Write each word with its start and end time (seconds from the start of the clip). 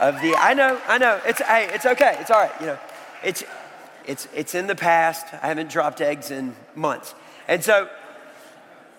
of 0.00 0.20
the 0.20 0.34
I 0.36 0.54
know, 0.54 0.80
I 0.86 0.98
know. 0.98 1.20
It's 1.24 1.40
hey, 1.40 1.68
it's 1.72 1.86
okay. 1.86 2.16
It's 2.18 2.30
all 2.30 2.40
right. 2.40 2.52
You 2.60 2.66
know, 2.66 2.78
it's 3.22 3.44
it's 4.06 4.28
it's 4.34 4.54
in 4.54 4.66
the 4.66 4.74
past. 4.74 5.26
I 5.34 5.48
haven't 5.48 5.70
dropped 5.70 6.00
eggs 6.00 6.30
in 6.30 6.54
months. 6.74 7.14
And 7.48 7.62
so 7.62 7.88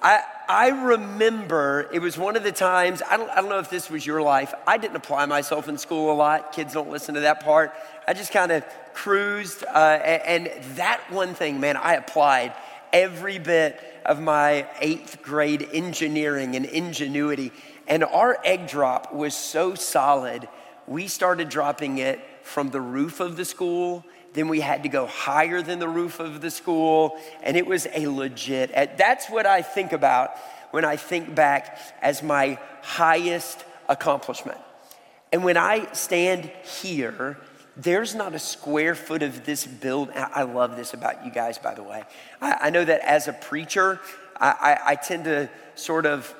I 0.02 0.24
I 0.54 0.68
remember 0.68 1.90
it 1.92 2.00
was 2.00 2.16
one 2.16 2.36
of 2.36 2.44
the 2.44 2.52
times, 2.52 3.02
I 3.10 3.18
don't, 3.18 3.28
I 3.32 3.38
don't 3.38 3.50
know 3.50 3.58
if 3.58 3.72
this 3.72 3.90
was 3.90 4.06
your 4.06 4.22
life. 4.22 4.54
I 4.68 4.78
didn't 4.78 4.98
apply 4.98 5.26
myself 5.26 5.68
in 5.68 5.80
school 5.80 6.12
a 6.12 6.14
lot. 6.14 6.52
Kids 6.52 6.76
don't 6.76 6.92
listen 6.92 7.16
to 7.16 7.22
that 7.22 7.44
part. 7.44 7.74
I 8.08 8.14
just 8.14 8.32
kind 8.32 8.52
of 8.52 8.64
cruised. 8.94 9.64
Uh, 9.64 10.00
and 10.04 10.52
that 10.76 11.02
one 11.10 11.34
thing, 11.34 11.60
man, 11.60 11.76
I 11.76 11.96
applied 11.96 12.54
every 12.94 13.40
bit 13.40 13.82
of 14.06 14.22
my 14.22 14.68
eighth 14.80 15.24
grade 15.24 15.68
engineering 15.74 16.56
and 16.56 16.66
ingenuity. 16.66 17.52
And 17.88 18.04
our 18.04 18.38
egg 18.46 18.68
drop 18.68 19.12
was 19.12 19.34
so 19.34 19.74
solid, 19.74 20.48
we 20.86 21.08
started 21.08 21.50
dropping 21.50 21.98
it 21.98 22.20
from 22.44 22.70
the 22.70 22.80
roof 22.80 23.20
of 23.20 23.38
the 23.38 23.46
school. 23.46 24.06
Then 24.34 24.48
we 24.48 24.62
had 24.62 24.84
to 24.84 24.90
go 24.90 25.06
higher 25.06 25.62
than 25.62 25.80
the 25.80 25.88
roof 25.88 26.20
of 26.20 26.42
the 26.42 26.52
school. 26.52 27.18
And 27.42 27.56
it 27.56 27.66
was 27.66 27.88
a 27.94 28.08
legit, 28.08 28.72
that's 28.98 29.30
what 29.30 29.46
I 29.46 29.62
think 29.62 29.94
about 29.94 30.32
when 30.72 30.86
I 30.86 30.96
think 30.96 31.36
back 31.36 31.78
as 32.02 32.24
my 32.24 32.58
highest 32.82 33.64
accomplishment. 33.88 34.60
And 35.32 35.44
when 35.44 35.58
I 35.58 35.92
stand 35.94 36.52
here 36.82 37.38
there's 37.76 38.14
not 38.14 38.34
a 38.36 38.40
square 38.40 38.96
foot 38.96 39.24
of 39.24 39.46
this 39.46 39.66
building. 39.66 40.14
I 40.16 40.44
love 40.44 40.76
this 40.76 40.94
about 40.94 41.26
you 41.26 41.32
guys, 41.32 41.58
by 41.58 41.74
the 41.74 41.84
way. 41.84 42.04
I, 42.42 42.58
I 42.62 42.70
know 42.70 42.86
that 42.86 43.02
as 43.02 43.28
a 43.28 43.34
preacher, 43.34 44.00
I, 44.40 44.50
I, 44.50 44.92
I, 44.92 44.96
tend 44.96 45.24
to 45.26 45.50
sort 45.76 46.06
of 46.06 46.34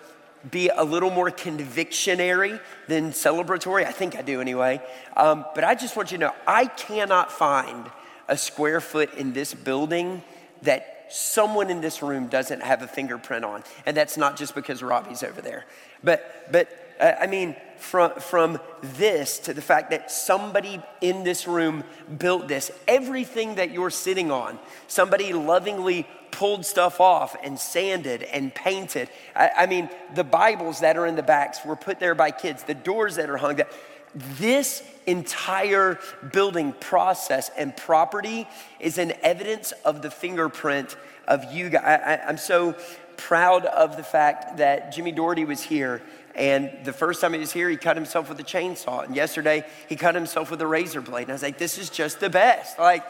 be 0.50 0.70
a 0.70 0.84
little 0.84 1.10
more 1.10 1.32
convictionary 1.32 2.60
than 2.88 3.12
celebratory. 3.12 3.86
I 3.86 3.92
think 3.92 4.16
I 4.16 4.22
do 4.22 4.42
anyway. 4.42 4.82
Um, 5.16 5.46
but 5.56 5.64
I 5.64 5.76
just 5.76 5.96
want 5.96 6.12
you 6.12 6.18
to 6.18 6.26
know 6.26 6.34
I 6.46 6.66
cannot 6.66 7.32
find 7.32 7.90
a 8.28 8.38
square 8.38 8.82
foot 8.82 9.14
in 9.16 9.34
this 9.34 9.54
building 9.54 10.22
that 10.64 11.08
someone 11.10 11.70
in 11.70 11.82
this 11.82 12.02
room 12.02 12.28
doesn't 12.28 12.62
have 12.62 12.82
a 12.82 12.88
fingerprint 12.88 13.46
on. 13.46 13.64
And 13.86 13.96
that's 13.96 14.18
not 14.18 14.36
just 14.36 14.56
because 14.56 14.82
Robbie's 14.82 15.24
over 15.24 15.42
there. 15.42 15.66
But, 16.04 16.52
but 16.52 16.96
uh, 17.00 17.14
I 17.20 17.28
mean, 17.28 17.56
from, 17.78 18.14
from 18.16 18.60
this 18.82 19.40
to 19.40 19.54
the 19.54 19.62
fact 19.62 19.92
that 19.92 20.10
somebody 20.10 20.82
in 21.02 21.24
this 21.24 21.48
room 21.48 21.84
built 22.18 22.48
this, 22.48 22.72
everything 22.88 23.56
that 23.56 23.72
you're 23.72 23.90
sitting 23.90 24.32
on, 24.32 24.58
somebody 24.88 25.34
lovingly 25.34 26.08
pulled 26.34 26.66
stuff 26.66 27.00
off 27.00 27.36
and 27.44 27.60
sanded 27.60 28.24
and 28.24 28.54
painted. 28.54 29.08
I, 29.36 29.52
I 29.60 29.66
mean, 29.68 29.88
the 30.16 30.24
Bibles 30.24 30.80
that 30.80 30.98
are 30.98 31.06
in 31.06 31.16
the 31.16 31.24
backs 31.24 31.64
were 31.64 31.76
put 31.76 32.00
there 32.00 32.16
by 32.16 32.32
kids, 32.32 32.64
the 32.64 32.74
doors 32.74 33.16
that 33.16 33.30
are 33.30 33.38
hung 33.38 33.58
there. 33.58 33.70
This 34.16 34.84
entire 35.06 36.00
building 36.32 36.74
process 36.74 37.52
and 37.56 37.78
property 37.78 38.48
is 38.80 38.98
an 38.98 39.14
evidence 39.22 39.74
of 39.86 40.02
the 40.02 40.10
fingerprint 40.10 40.98
of 41.28 41.54
you 41.54 41.70
guys. 41.70 41.84
I, 41.86 42.30
am 42.30 42.38
so 42.38 42.76
proud 43.16 43.66
of 43.66 43.96
the 43.96 44.04
fact 44.04 44.58
that 44.58 44.92
Jimmy 44.92 45.12
Doherty 45.12 45.46
was 45.46 45.62
here 45.62 46.02
and 46.36 46.72
the 46.84 46.94
first 46.94 47.22
time 47.22 47.34
he 47.34 47.40
was 47.40 47.52
here, 47.52 47.70
he 47.70 47.78
cut 47.78 47.96
himself 47.96 48.28
with 48.28 48.40
a 48.40 48.44
chainsaw. 48.44 49.06
And 49.06 49.16
yesterday, 49.16 49.66
he 49.88 49.96
cut 49.96 50.16
himself 50.16 50.50
with 50.50 50.62
a 50.62 50.68
razor 50.68 51.02
blade. 51.02 51.24
And 51.24 51.32
I 51.32 51.34
was 51.34 51.44
like, 51.44 51.60
this 51.60 51.78
is 51.78 51.92
just 51.92 52.20
the 52.20 52.30
best. 52.30 52.80
Like, 52.80 53.06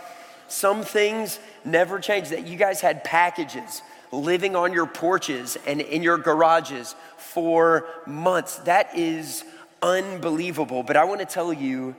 some 0.48 0.84
things 0.84 1.40
never 1.66 2.00
change. 2.00 2.30
That 2.30 2.48
you 2.48 2.58
guys 2.58 2.82
had 2.82 3.04
packages 3.04 3.82
living 4.12 4.56
on 4.56 4.74
your 4.74 4.86
porches 4.86 5.58
and 5.66 5.82
in 5.82 6.04
your 6.04 6.18
garages 6.18 6.96
for 7.18 7.86
months. 8.06 8.58
That 8.60 8.96
is 8.98 9.44
unbelievable. 9.82 10.84
But 10.84 10.98
I 10.98 11.04
want 11.04 11.20
to 11.20 11.26
tell 11.26 11.52
you 11.52 11.96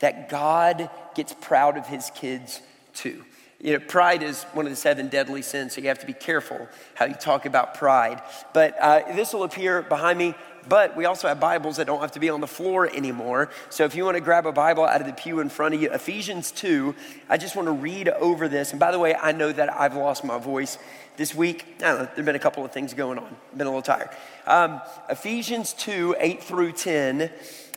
that 0.00 0.28
God 0.28 0.90
gets 1.14 1.34
proud 1.34 1.76
of 1.76 1.86
his 1.86 2.10
kids 2.10 2.60
too. 2.94 3.24
You 3.60 3.72
know, 3.72 3.80
pride 3.80 4.22
is 4.22 4.44
one 4.52 4.66
of 4.66 4.70
the 4.70 4.76
seven 4.76 5.08
deadly 5.08 5.42
sins, 5.42 5.74
so 5.74 5.80
you 5.80 5.88
have 5.88 5.98
to 5.98 6.06
be 6.06 6.12
careful 6.12 6.68
how 6.94 7.06
you 7.06 7.14
talk 7.14 7.44
about 7.44 7.74
pride. 7.74 8.22
But 8.54 8.76
uh, 8.80 9.12
this 9.14 9.32
will 9.32 9.42
appear 9.42 9.82
behind 9.82 10.16
me. 10.18 10.34
But 10.68 10.96
we 10.96 11.06
also 11.06 11.28
have 11.28 11.40
Bibles 11.40 11.76
that 11.78 11.86
don't 11.86 12.00
have 12.00 12.12
to 12.12 12.20
be 12.20 12.28
on 12.28 12.40
the 12.40 12.46
floor 12.46 12.88
anymore. 12.88 13.50
So 13.70 13.84
if 13.84 13.94
you 13.94 14.04
want 14.04 14.16
to 14.16 14.20
grab 14.20 14.46
a 14.46 14.52
Bible 14.52 14.84
out 14.84 15.00
of 15.00 15.06
the 15.06 15.12
pew 15.12 15.40
in 15.40 15.48
front 15.48 15.74
of 15.74 15.80
you, 15.80 15.90
Ephesians 15.92 16.50
2, 16.52 16.94
I 17.28 17.38
just 17.38 17.56
want 17.56 17.66
to 17.66 17.72
read 17.72 18.08
over 18.08 18.48
this. 18.48 18.72
And 18.72 18.80
by 18.80 18.90
the 18.90 18.98
way, 18.98 19.14
I 19.14 19.32
know 19.32 19.50
that 19.52 19.72
I've 19.72 19.94
lost 19.94 20.24
my 20.24 20.38
voice 20.38 20.78
this 21.16 21.34
week. 21.34 21.64
I 21.78 21.80
don't 21.80 21.98
know, 21.98 22.04
there 22.04 22.16
have 22.16 22.24
been 22.24 22.36
a 22.36 22.40
couple 22.40 22.64
of 22.64 22.72
things 22.72 22.92
going 22.92 23.18
on. 23.18 23.36
I've 23.52 23.58
been 23.58 23.66
a 23.66 23.70
little 23.70 23.82
tired. 23.82 24.10
Um, 24.46 24.80
Ephesians 25.08 25.72
2, 25.72 26.16
8 26.18 26.42
through 26.42 26.72
10 26.72 27.30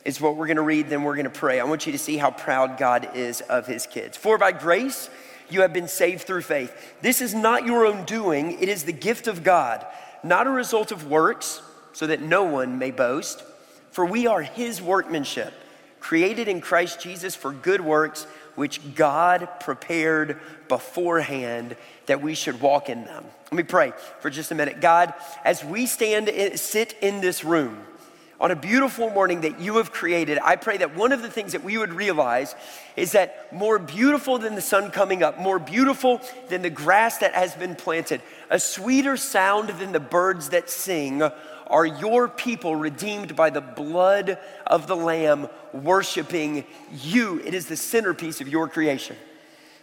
is 0.04 0.20
what 0.20 0.36
we're 0.36 0.48
going 0.48 0.58
to 0.58 0.64
read, 0.64 0.90
then 0.90 1.04
we're 1.04 1.16
going 1.16 1.26
to 1.26 1.30
pray. 1.30 1.60
I 1.60 1.64
want 1.64 1.86
you 1.86 1.92
to 1.92 1.98
see 1.98 2.18
how 2.18 2.32
proud 2.32 2.78
God 2.78 3.16
is 3.16 3.42
of 3.42 3.68
his 3.68 3.86
kids. 3.86 4.18
For 4.18 4.38
by 4.38 4.52
grace, 4.52 5.10
you 5.50 5.62
have 5.62 5.74
been 5.74 5.88
saved 5.88 6.24
through 6.24 6.42
faith. 6.42 6.96
This 7.02 7.22
is 7.22 7.34
not 7.34 7.66
your 7.66 7.86
own 7.86 8.06
doing, 8.06 8.60
it 8.60 8.68
is 8.70 8.84
the 8.84 8.94
gift 8.94 9.28
of 9.28 9.44
God, 9.44 9.86
not 10.24 10.48
a 10.48 10.52
result 10.52 10.92
of 10.92 11.08
works 11.08 11.62
so 11.94 12.08
that 12.08 12.22
no 12.22 12.44
one 12.44 12.78
may 12.78 12.92
boast. 12.92 13.44
For 13.92 14.06
we 14.06 14.28
are 14.28 14.42
his 14.42 14.82
workmanship, 14.82 15.54
created 16.00 16.48
in 16.48 16.62
Christ 16.62 17.00
Jesus 17.02 17.36
for 17.36 17.52
good 17.52 17.82
works, 17.82 18.26
which 18.56 18.96
God 18.96 19.48
prepared 19.60 20.40
beforehand 20.68 21.76
that 22.06 22.22
we 22.22 22.34
should 22.34 22.62
walk 22.62 22.90
in 22.90 23.06
them. 23.06 23.26
Let 23.52 23.58
me 23.58 23.64
pray 23.64 23.94
for 24.20 24.30
just 24.30 24.52
a 24.52 24.56
minute. 24.56 24.82
God, 24.82 25.14
as 25.44 25.64
we 25.64 25.86
stand, 25.86 26.30
eh, 26.30 26.56
sit 26.56 26.96
in 27.02 27.22
this 27.22 27.44
room, 27.44 27.86
on 28.42 28.50
a 28.50 28.56
beautiful 28.56 29.12
morning 29.12 29.42
that 29.42 29.60
you 29.60 29.78
have 29.78 29.92
created, 29.92 30.40
I 30.44 30.56
pray 30.56 30.78
that 30.78 30.96
one 30.96 31.12
of 31.12 31.22
the 31.22 31.30
things 31.30 31.52
that 31.52 31.64
we 31.64 31.78
would 31.78 31.94
realize 31.94 32.56
is 32.98 33.12
that 33.12 33.54
more 33.54 33.78
beautiful 33.78 34.40
than 34.40 34.56
the 34.56 34.62
sun 34.62 34.90
coming 34.90 35.22
up, 35.22 35.40
more 35.40 35.60
beautiful 35.60 36.20
than 36.50 36.64
the 36.64 36.70
grass 36.72 37.20
that 37.20 37.36
has 37.36 37.54
been 37.54 37.76
planted, 37.76 38.20
a 38.50 38.60
sweeter 38.60 39.16
sound 39.16 39.70
than 39.70 39.92
the 39.92 40.00
birds 40.00 40.50
that 40.50 40.72
sing 40.72 41.22
are 41.72 41.86
your 41.86 42.28
people 42.28 42.76
redeemed 42.76 43.36
by 43.36 43.50
the 43.50 43.62
blood 43.62 44.38
of 44.68 44.86
the 44.86 44.96
Lamb, 44.96 45.48
worshiping 45.74 46.66
you. 46.92 47.40
It 47.40 47.54
is 47.54 47.66
the 47.66 47.78
centerpiece 47.78 48.42
of 48.42 48.48
your 48.48 48.68
creation. 48.68 49.16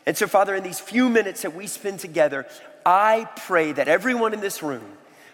And 0.06 0.16
so, 0.16 0.26
Father, 0.26 0.54
in 0.54 0.62
these 0.62 0.78
few 0.78 1.08
minutes 1.08 1.42
that 1.42 1.54
we 1.54 1.66
spend 1.66 1.98
together, 1.98 2.46
I 2.86 3.28
pray 3.46 3.72
that 3.72 3.88
everyone 3.88 4.32
in 4.32 4.40
this 4.40 4.62
room 4.62 4.84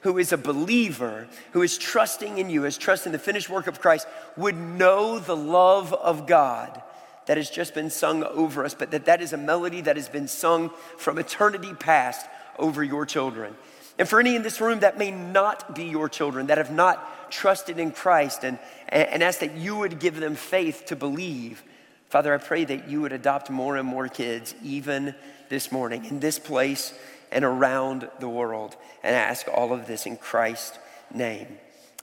who 0.00 0.18
is 0.18 0.32
a 0.32 0.38
believer, 0.38 1.26
who 1.52 1.62
is 1.62 1.78
trusting 1.78 2.38
in 2.38 2.50
you, 2.50 2.64
is 2.64 2.78
trusting 2.78 3.12
the 3.12 3.18
finished 3.18 3.48
work 3.48 3.66
of 3.66 3.80
Christ, 3.80 4.06
would 4.36 4.56
know 4.56 5.18
the 5.18 5.36
love 5.36 5.92
of 5.92 6.26
God 6.26 6.82
that 7.26 7.36
has 7.36 7.50
just 7.50 7.74
been 7.74 7.90
sung 7.90 8.22
over 8.22 8.64
us, 8.64 8.74
but 8.74 8.90
that 8.90 9.06
that 9.06 9.22
is 9.22 9.32
a 9.32 9.38
melody 9.38 9.80
that 9.80 9.96
has 9.96 10.08
been 10.08 10.28
sung 10.28 10.70
from 10.98 11.18
eternity 11.18 11.72
past 11.72 12.26
over 12.58 12.84
your 12.84 13.06
children. 13.06 13.54
And 13.99 14.08
for 14.08 14.19
any 14.19 14.35
in 14.35 14.43
this 14.43 14.61
room 14.61 14.81
that 14.81 14.99
may 14.99 15.11
not 15.11 15.75
be 15.75 15.85
your 15.85 16.08
children, 16.08 16.46
that 16.46 16.58
have 16.58 16.73
not 16.73 17.31
trusted 17.31 17.79
in 17.79 17.93
Christ, 17.93 18.44
and, 18.44 18.58
and 18.88 19.23
ask 19.23 19.41
that 19.41 19.56
you 19.56 19.76
would 19.76 19.99
give 19.99 20.19
them 20.19 20.35
faith 20.35 20.87
to 20.87 20.96
believe, 20.96 21.62
Father, 22.08 22.35
I 22.35 22.38
pray 22.38 22.64
that 22.64 22.88
you 22.88 23.00
would 23.00 23.12
adopt 23.12 23.50
more 23.50 23.76
and 23.76 23.87
more 23.87 24.08
kids, 24.08 24.55
even 24.62 25.14
this 25.49 25.73
morning, 25.73 26.05
in 26.05 26.20
this 26.20 26.38
place, 26.38 26.94
and 27.32 27.44
around 27.44 28.08
the 28.20 28.29
world. 28.29 28.76
And 29.02 29.14
ask 29.14 29.46
all 29.52 29.73
of 29.73 29.87
this 29.87 30.06
in 30.06 30.17
Christ's 30.17 30.79
name. 31.12 31.49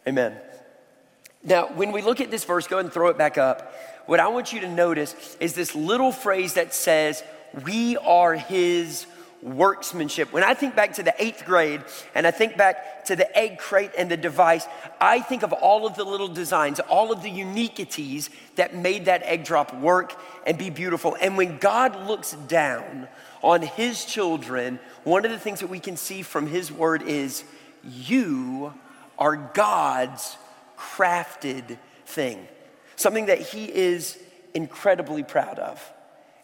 Amen. 0.07 0.37
Now, 1.43 1.67
when 1.67 1.91
we 1.91 2.01
look 2.01 2.21
at 2.21 2.29
this 2.29 2.43
verse, 2.43 2.67
go 2.67 2.79
and 2.79 2.91
throw 2.91 3.07
it 3.07 3.17
back 3.17 3.37
up. 3.37 3.73
What 4.05 4.19
I 4.19 4.27
want 4.27 4.53
you 4.53 4.59
to 4.61 4.69
notice 4.69 5.37
is 5.39 5.53
this 5.53 5.75
little 5.75 6.11
phrase 6.11 6.53
that 6.55 6.73
says, 6.73 7.23
We 7.63 7.97
are 7.97 8.33
his 8.33 9.05
workmanship. 9.41 10.31
When 10.31 10.43
I 10.43 10.53
think 10.53 10.75
back 10.75 10.93
to 10.93 11.03
the 11.03 11.13
eighth 11.21 11.45
grade 11.45 11.83
and 12.13 12.27
I 12.27 12.31
think 12.31 12.57
back 12.57 13.05
to 13.05 13.15
the 13.15 13.35
egg 13.37 13.57
crate 13.57 13.91
and 13.97 14.09
the 14.09 14.17
device, 14.17 14.65
I 14.99 15.19
think 15.19 15.43
of 15.43 15.53
all 15.53 15.87
of 15.87 15.95
the 15.95 16.03
little 16.03 16.27
designs, 16.27 16.79
all 16.79 17.11
of 17.11 17.23
the 17.23 17.29
uniquities 17.29 18.29
that 18.55 18.75
made 18.75 19.05
that 19.05 19.23
egg 19.23 19.43
drop 19.43 19.73
work 19.75 20.19
and 20.45 20.57
be 20.57 20.69
beautiful. 20.69 21.17
And 21.19 21.37
when 21.37 21.57
God 21.57 22.07
looks 22.07 22.33
down 22.33 23.07
on 23.41 23.61
his 23.61 24.05
children, 24.05 24.79
one 25.03 25.25
of 25.25 25.31
the 25.31 25.39
things 25.39 25.61
that 25.61 25.67
we 25.67 25.79
can 25.79 25.97
see 25.97 26.21
from 26.21 26.47
his 26.47 26.71
word 26.71 27.01
is, 27.03 27.43
You 27.83 28.73
are 29.17 29.35
God's 29.35 30.37
crafted 30.77 31.77
thing, 32.05 32.47
something 32.95 33.27
that 33.27 33.39
he 33.39 33.65
is 33.65 34.17
incredibly 34.53 35.23
proud 35.23 35.57
of. 35.59 35.81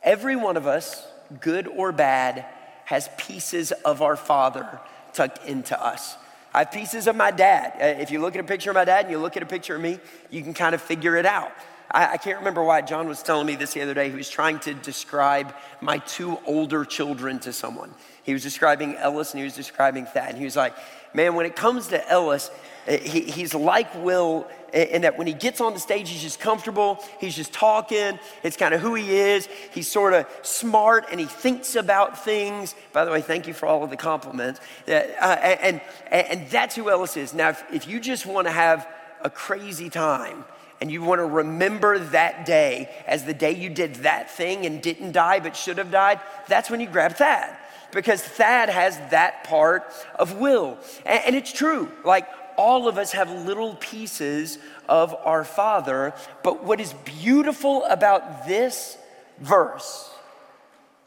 Every 0.02 0.36
one 0.36 0.58
of 0.58 0.66
us, 0.66 1.06
good 1.42 1.68
or 1.68 1.92
bad, 1.92 2.46
has 2.88 3.10
pieces 3.18 3.74
of 3.84 4.02
our 4.02 4.16
Father 4.16 4.80
tucked 5.12 5.46
into 5.46 5.78
us. 5.78 6.16
I 6.54 6.60
have 6.60 6.72
pieces 6.72 7.08
of 7.08 7.18
my 7.18 7.32
dad. 7.32 7.74
Uh, 7.76 8.02
if 8.02 8.12
you 8.12 8.22
look 8.22 8.34
at 8.34 8.40
a 8.40 8.48
picture 8.48 8.70
of 8.70 8.76
my 8.76 8.86
dad 8.86 9.04
and 9.04 9.12
you 9.12 9.20
look 9.20 9.36
at 9.36 9.44
a 9.44 9.46
picture 9.46 9.76
of 9.76 9.82
me, 9.82 10.00
you 10.30 10.42
can 10.42 10.54
kind 10.54 10.74
of 10.74 10.82
figure 10.82 11.18
it 11.18 11.26
out. 11.26 11.52
I, 11.90 12.14
I, 12.14 12.18
can't 12.18 12.38
remember 12.40 12.64
why 12.64 12.82
John 12.82 13.08
was 13.08 13.24
telling 13.24 13.48
me 13.48 13.56
this 13.56 13.74
the 13.74 13.82
other 13.82 13.94
day. 13.94 14.10
He 14.10 14.16
was 14.16 14.30
trying 14.30 14.60
to 14.60 14.74
describe 14.74 15.54
my 15.82 16.00
two 16.00 16.38
older 16.46 16.86
children 16.86 17.40
to 17.40 17.54
someone. 17.54 17.94
He 18.24 18.34
was 18.34 18.44
describing 18.44 18.96
Ellis 18.96 19.32
and 19.32 19.40
he 19.40 19.46
was 19.46 19.56
describing 19.56 20.06
Thad. 20.06 20.30
And 20.30 20.38
he 20.38 20.46
was 20.46 20.56
like, 20.56 20.76
Man, 21.14 21.36
when 21.36 21.46
it 21.46 21.56
comes 21.56 21.88
to 21.88 22.10
Ellis, 22.10 22.52
eh, 22.86 22.98
he, 22.98 23.22
he's 23.22 23.56
like 23.56 23.94
Will 24.04 24.48
in 24.74 25.04
that 25.04 25.18
when 25.18 25.28
he 25.28 25.34
gets 25.34 25.62
on 25.62 25.74
the 25.74 25.80
stage, 25.80 26.10
he's 26.10 26.22
just 26.22 26.40
comfortable. 26.40 27.04
He's 27.20 27.36
just 27.36 27.54
talking. 27.54 28.20
It's 28.44 28.58
kind 28.58 28.74
of 28.74 28.82
who 28.82 28.96
he 28.96 29.18
is. 29.18 29.48
He's 29.72 29.88
sort 29.88 30.14
of 30.14 30.28
smart 30.42 31.06
and 31.10 31.20
he 31.20 31.26
thinks 31.26 31.76
about 31.76 32.24
things. 32.24 32.76
By 32.92 33.06
the 33.06 33.12
way, 33.12 33.22
thank 33.22 33.48
you 33.48 33.54
for 33.54 33.66
all 33.66 33.84
of 33.84 33.90
the 33.90 33.98
compliments. 33.98 34.60
Uh, 34.88 34.92
and, 34.92 35.82
and, 36.12 36.28
and 36.28 36.50
that's 36.50 36.76
who 36.76 36.90
Ellis 36.90 37.18
is. 37.18 37.34
Now, 37.34 37.50
if, 37.50 37.64
if 37.72 37.88
you 37.88 38.00
just 38.00 38.26
want 38.26 38.46
to 38.48 38.52
have 38.52 38.88
a 39.22 39.30
crazy 39.30 39.90
time, 39.90 40.44
and 40.80 40.92
you 40.92 41.02
want 41.02 41.20
to 41.20 41.26
remember 41.26 41.98
that 41.98 42.46
day 42.46 42.90
as 43.08 43.24
the 43.24 43.34
day 43.34 43.56
you 43.56 43.70
did 43.70 43.96
that 43.96 44.30
thing 44.30 44.66
and 44.66 44.82
didn't 44.82 45.12
die 45.12 45.40
but 45.40 45.56
should 45.56 45.78
have 45.78 45.92
died, 45.92 46.20
that's 46.48 46.70
when 46.70 46.80
you 46.80 46.88
grab 46.88 47.16
Thad. 47.16 47.56
Because 47.92 48.22
Thad 48.22 48.70
has 48.70 48.98
that 49.12 49.44
part 49.44 49.92
of 50.16 50.38
will. 50.38 50.78
And, 51.06 51.24
and 51.28 51.36
it's 51.36 51.52
true. 51.52 51.92
Like 52.04 52.28
all 52.58 52.88
of 52.88 52.98
us 52.98 53.14
have 53.14 53.32
little 53.32 53.76
pieces 53.76 54.60
of 54.90 55.16
our 55.24 55.44
Father. 55.44 56.14
But 56.44 56.64
what 56.64 56.80
is 56.80 56.94
beautiful 57.06 57.84
about 57.86 58.48
this 58.48 58.98
verse 59.40 60.12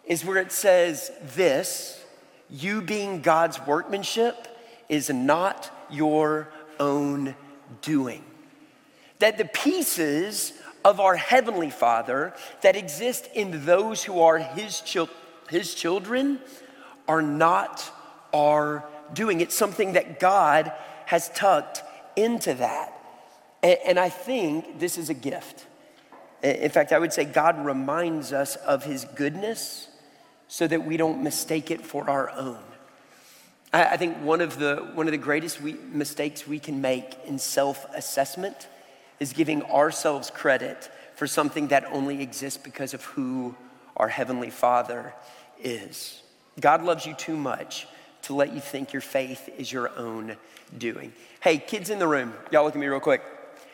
is 0.04 0.24
where 0.24 0.38
it 0.38 0.52
says, 0.52 1.10
This, 1.36 2.02
you 2.48 2.80
being 2.80 3.20
God's 3.20 3.64
workmanship, 3.66 4.48
is 4.88 5.10
not 5.10 5.70
your 5.90 6.48
own 6.78 7.34
doing. 7.82 8.24
That 9.20 9.38
the 9.38 9.46
pieces 9.46 10.52
of 10.84 11.00
our 11.00 11.16
Heavenly 11.16 11.70
Father 11.70 12.34
that 12.62 12.76
exist 12.76 13.28
in 13.34 13.64
those 13.64 14.02
who 14.04 14.20
are 14.20 14.38
His, 14.38 14.80
chil- 14.80 15.08
his 15.48 15.74
children 15.74 16.40
are 17.08 17.22
not 17.22 17.90
our 18.32 18.84
doing. 19.12 19.40
It's 19.40 19.54
something 19.54 19.94
that 19.94 20.20
God 20.20 20.72
has 21.06 21.28
tucked 21.30 21.82
into 22.16 22.54
that. 22.54 22.92
And, 23.62 23.78
and 23.86 23.98
I 23.98 24.08
think 24.08 24.78
this 24.78 24.96
is 24.96 25.10
a 25.10 25.14
gift. 25.14 25.66
In 26.42 26.70
fact, 26.70 26.92
I 26.92 26.98
would 26.98 27.12
say 27.12 27.24
God 27.24 27.64
reminds 27.64 28.32
us 28.32 28.56
of 28.56 28.84
his 28.84 29.04
goodness 29.04 29.88
so 30.48 30.66
that 30.66 30.86
we 30.86 30.96
don't 30.96 31.22
mistake 31.22 31.70
it 31.70 31.84
for 31.84 32.08
our 32.08 32.30
own. 32.30 32.58
I, 33.72 33.96
think 33.96 34.16
one 34.18 34.40
of 34.40 34.58
the, 34.58 34.76
one 34.94 35.06
of 35.06 35.12
the 35.12 35.18
greatest 35.18 35.60
we, 35.60 35.74
mistakes 35.74 36.46
we 36.46 36.58
can 36.58 36.80
make 36.80 37.16
in 37.24 37.38
self 37.38 37.86
assessment 37.94 38.68
is 39.20 39.32
giving 39.32 39.62
ourselves 39.64 40.30
credit 40.30 40.90
for 41.14 41.26
something 41.26 41.68
that 41.68 41.84
only 41.92 42.22
exists 42.22 42.58
because 42.62 42.94
of 42.94 43.04
who 43.04 43.54
our 43.96 44.08
Heavenly 44.08 44.50
Father 44.50 45.14
is. 45.62 46.22
God 46.58 46.82
loves 46.82 47.06
you 47.06 47.14
too 47.14 47.36
much 47.36 47.86
to 48.22 48.34
let 48.34 48.52
you 48.52 48.60
think 48.60 48.92
your 48.92 49.02
faith 49.02 49.48
is 49.58 49.70
your 49.70 49.96
own 49.98 50.36
doing. 50.76 51.12
Hey, 51.40 51.58
kids 51.58 51.90
in 51.90 51.98
the 51.98 52.08
room, 52.08 52.34
y'all 52.50 52.64
look 52.64 52.74
at 52.74 52.80
me 52.80 52.86
real 52.86 53.00
quick. 53.00 53.22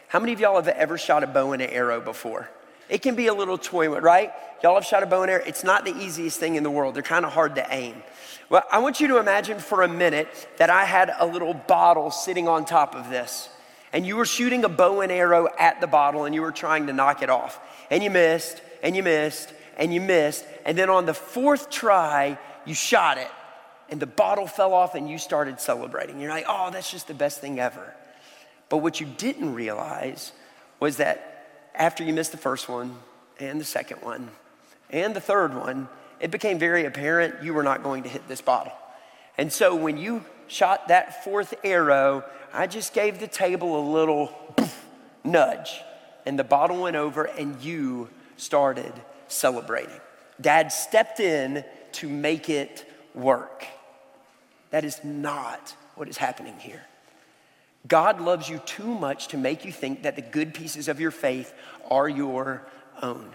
How 0.08 0.20
many 0.20 0.32
of 0.32 0.40
y'all 0.40 0.56
have 0.56 0.68
ever 0.68 0.98
shot 0.98 1.22
a 1.22 1.26
bow 1.26 1.52
and 1.52 1.62
an 1.62 1.70
arrow 1.70 2.00
before? 2.00 2.48
It 2.88 3.02
can 3.02 3.16
be 3.16 3.26
a 3.26 3.34
little 3.34 3.58
toy, 3.58 3.88
right? 3.88 4.32
Y'all 4.62 4.74
have 4.74 4.84
shot 4.84 5.02
a 5.02 5.06
bow 5.06 5.22
and 5.22 5.30
arrow. 5.30 5.42
It's 5.44 5.64
not 5.64 5.84
the 5.84 5.96
easiest 5.96 6.38
thing 6.38 6.54
in 6.54 6.62
the 6.62 6.70
world. 6.70 6.94
They're 6.94 7.02
kind 7.02 7.24
of 7.24 7.32
hard 7.32 7.56
to 7.56 7.66
aim. 7.70 8.02
Well, 8.48 8.62
I 8.70 8.78
want 8.78 9.00
you 9.00 9.08
to 9.08 9.18
imagine 9.18 9.58
for 9.58 9.82
a 9.82 9.88
minute 9.88 10.48
that 10.58 10.70
I 10.70 10.84
had 10.84 11.12
a 11.18 11.26
little 11.26 11.54
bottle 11.54 12.12
sitting 12.12 12.46
on 12.46 12.64
top 12.64 12.94
of 12.94 13.10
this, 13.10 13.48
and 13.96 14.06
you 14.06 14.14
were 14.14 14.26
shooting 14.26 14.62
a 14.62 14.68
bow 14.68 15.00
and 15.00 15.10
arrow 15.10 15.48
at 15.58 15.80
the 15.80 15.86
bottle, 15.86 16.26
and 16.26 16.34
you 16.34 16.42
were 16.42 16.52
trying 16.52 16.86
to 16.86 16.92
knock 16.92 17.22
it 17.22 17.30
off, 17.30 17.58
and 17.90 18.04
you 18.04 18.10
missed, 18.10 18.60
and 18.82 18.94
you 18.94 19.02
missed, 19.02 19.54
and 19.78 19.94
you 19.94 20.02
missed, 20.02 20.44
and 20.66 20.76
then 20.76 20.90
on 20.90 21.06
the 21.06 21.14
fourth 21.14 21.70
try, 21.70 22.38
you 22.66 22.74
shot 22.74 23.16
it, 23.16 23.30
and 23.88 23.98
the 23.98 24.06
bottle 24.06 24.46
fell 24.46 24.74
off 24.74 24.94
and 24.94 25.08
you 25.08 25.16
started 25.16 25.60
celebrating. 25.60 26.20
You're 26.20 26.28
like, 26.28 26.44
oh, 26.46 26.68
that's 26.70 26.90
just 26.90 27.08
the 27.08 27.14
best 27.14 27.40
thing 27.40 27.58
ever. 27.58 27.94
But 28.68 28.78
what 28.78 29.00
you 29.00 29.06
didn't 29.06 29.54
realize 29.54 30.32
was 30.78 30.98
that 30.98 31.70
after 31.74 32.04
you 32.04 32.12
missed 32.12 32.32
the 32.32 32.38
first 32.38 32.68
one 32.68 32.98
and 33.40 33.58
the 33.58 33.64
second 33.64 34.02
one 34.02 34.28
and 34.90 35.16
the 35.16 35.22
third 35.22 35.54
one, 35.54 35.88
it 36.20 36.30
became 36.30 36.58
very 36.58 36.84
apparent 36.84 37.42
you 37.42 37.54
were 37.54 37.62
not 37.62 37.82
going 37.82 38.02
to 38.02 38.10
hit 38.10 38.28
this 38.28 38.42
bottle. 38.42 38.74
And 39.38 39.50
so 39.50 39.74
when 39.74 39.96
you 39.96 40.22
shot 40.48 40.88
that 40.88 41.24
fourth 41.24 41.54
arrow, 41.64 42.24
I 42.52 42.66
just 42.66 42.94
gave 42.94 43.18
the 43.18 43.28
table 43.28 43.78
a 43.78 43.84
little 43.90 44.32
nudge, 45.24 45.80
and 46.24 46.38
the 46.38 46.44
bottle 46.44 46.82
went 46.82 46.96
over, 46.96 47.24
and 47.24 47.60
you 47.62 48.08
started 48.36 48.92
celebrating. 49.28 50.00
Dad 50.40 50.72
stepped 50.72 51.20
in 51.20 51.64
to 51.92 52.08
make 52.08 52.48
it 52.48 52.90
work. 53.14 53.66
That 54.70 54.84
is 54.84 55.02
not 55.02 55.74
what 55.94 56.08
is 56.08 56.18
happening 56.18 56.58
here. 56.58 56.84
God 57.88 58.20
loves 58.20 58.48
you 58.48 58.58
too 58.66 58.86
much 58.86 59.28
to 59.28 59.36
make 59.36 59.64
you 59.64 59.72
think 59.72 60.02
that 60.02 60.16
the 60.16 60.22
good 60.22 60.54
pieces 60.54 60.88
of 60.88 61.00
your 61.00 61.10
faith 61.10 61.52
are 61.90 62.08
your 62.08 62.66
own. 63.00 63.30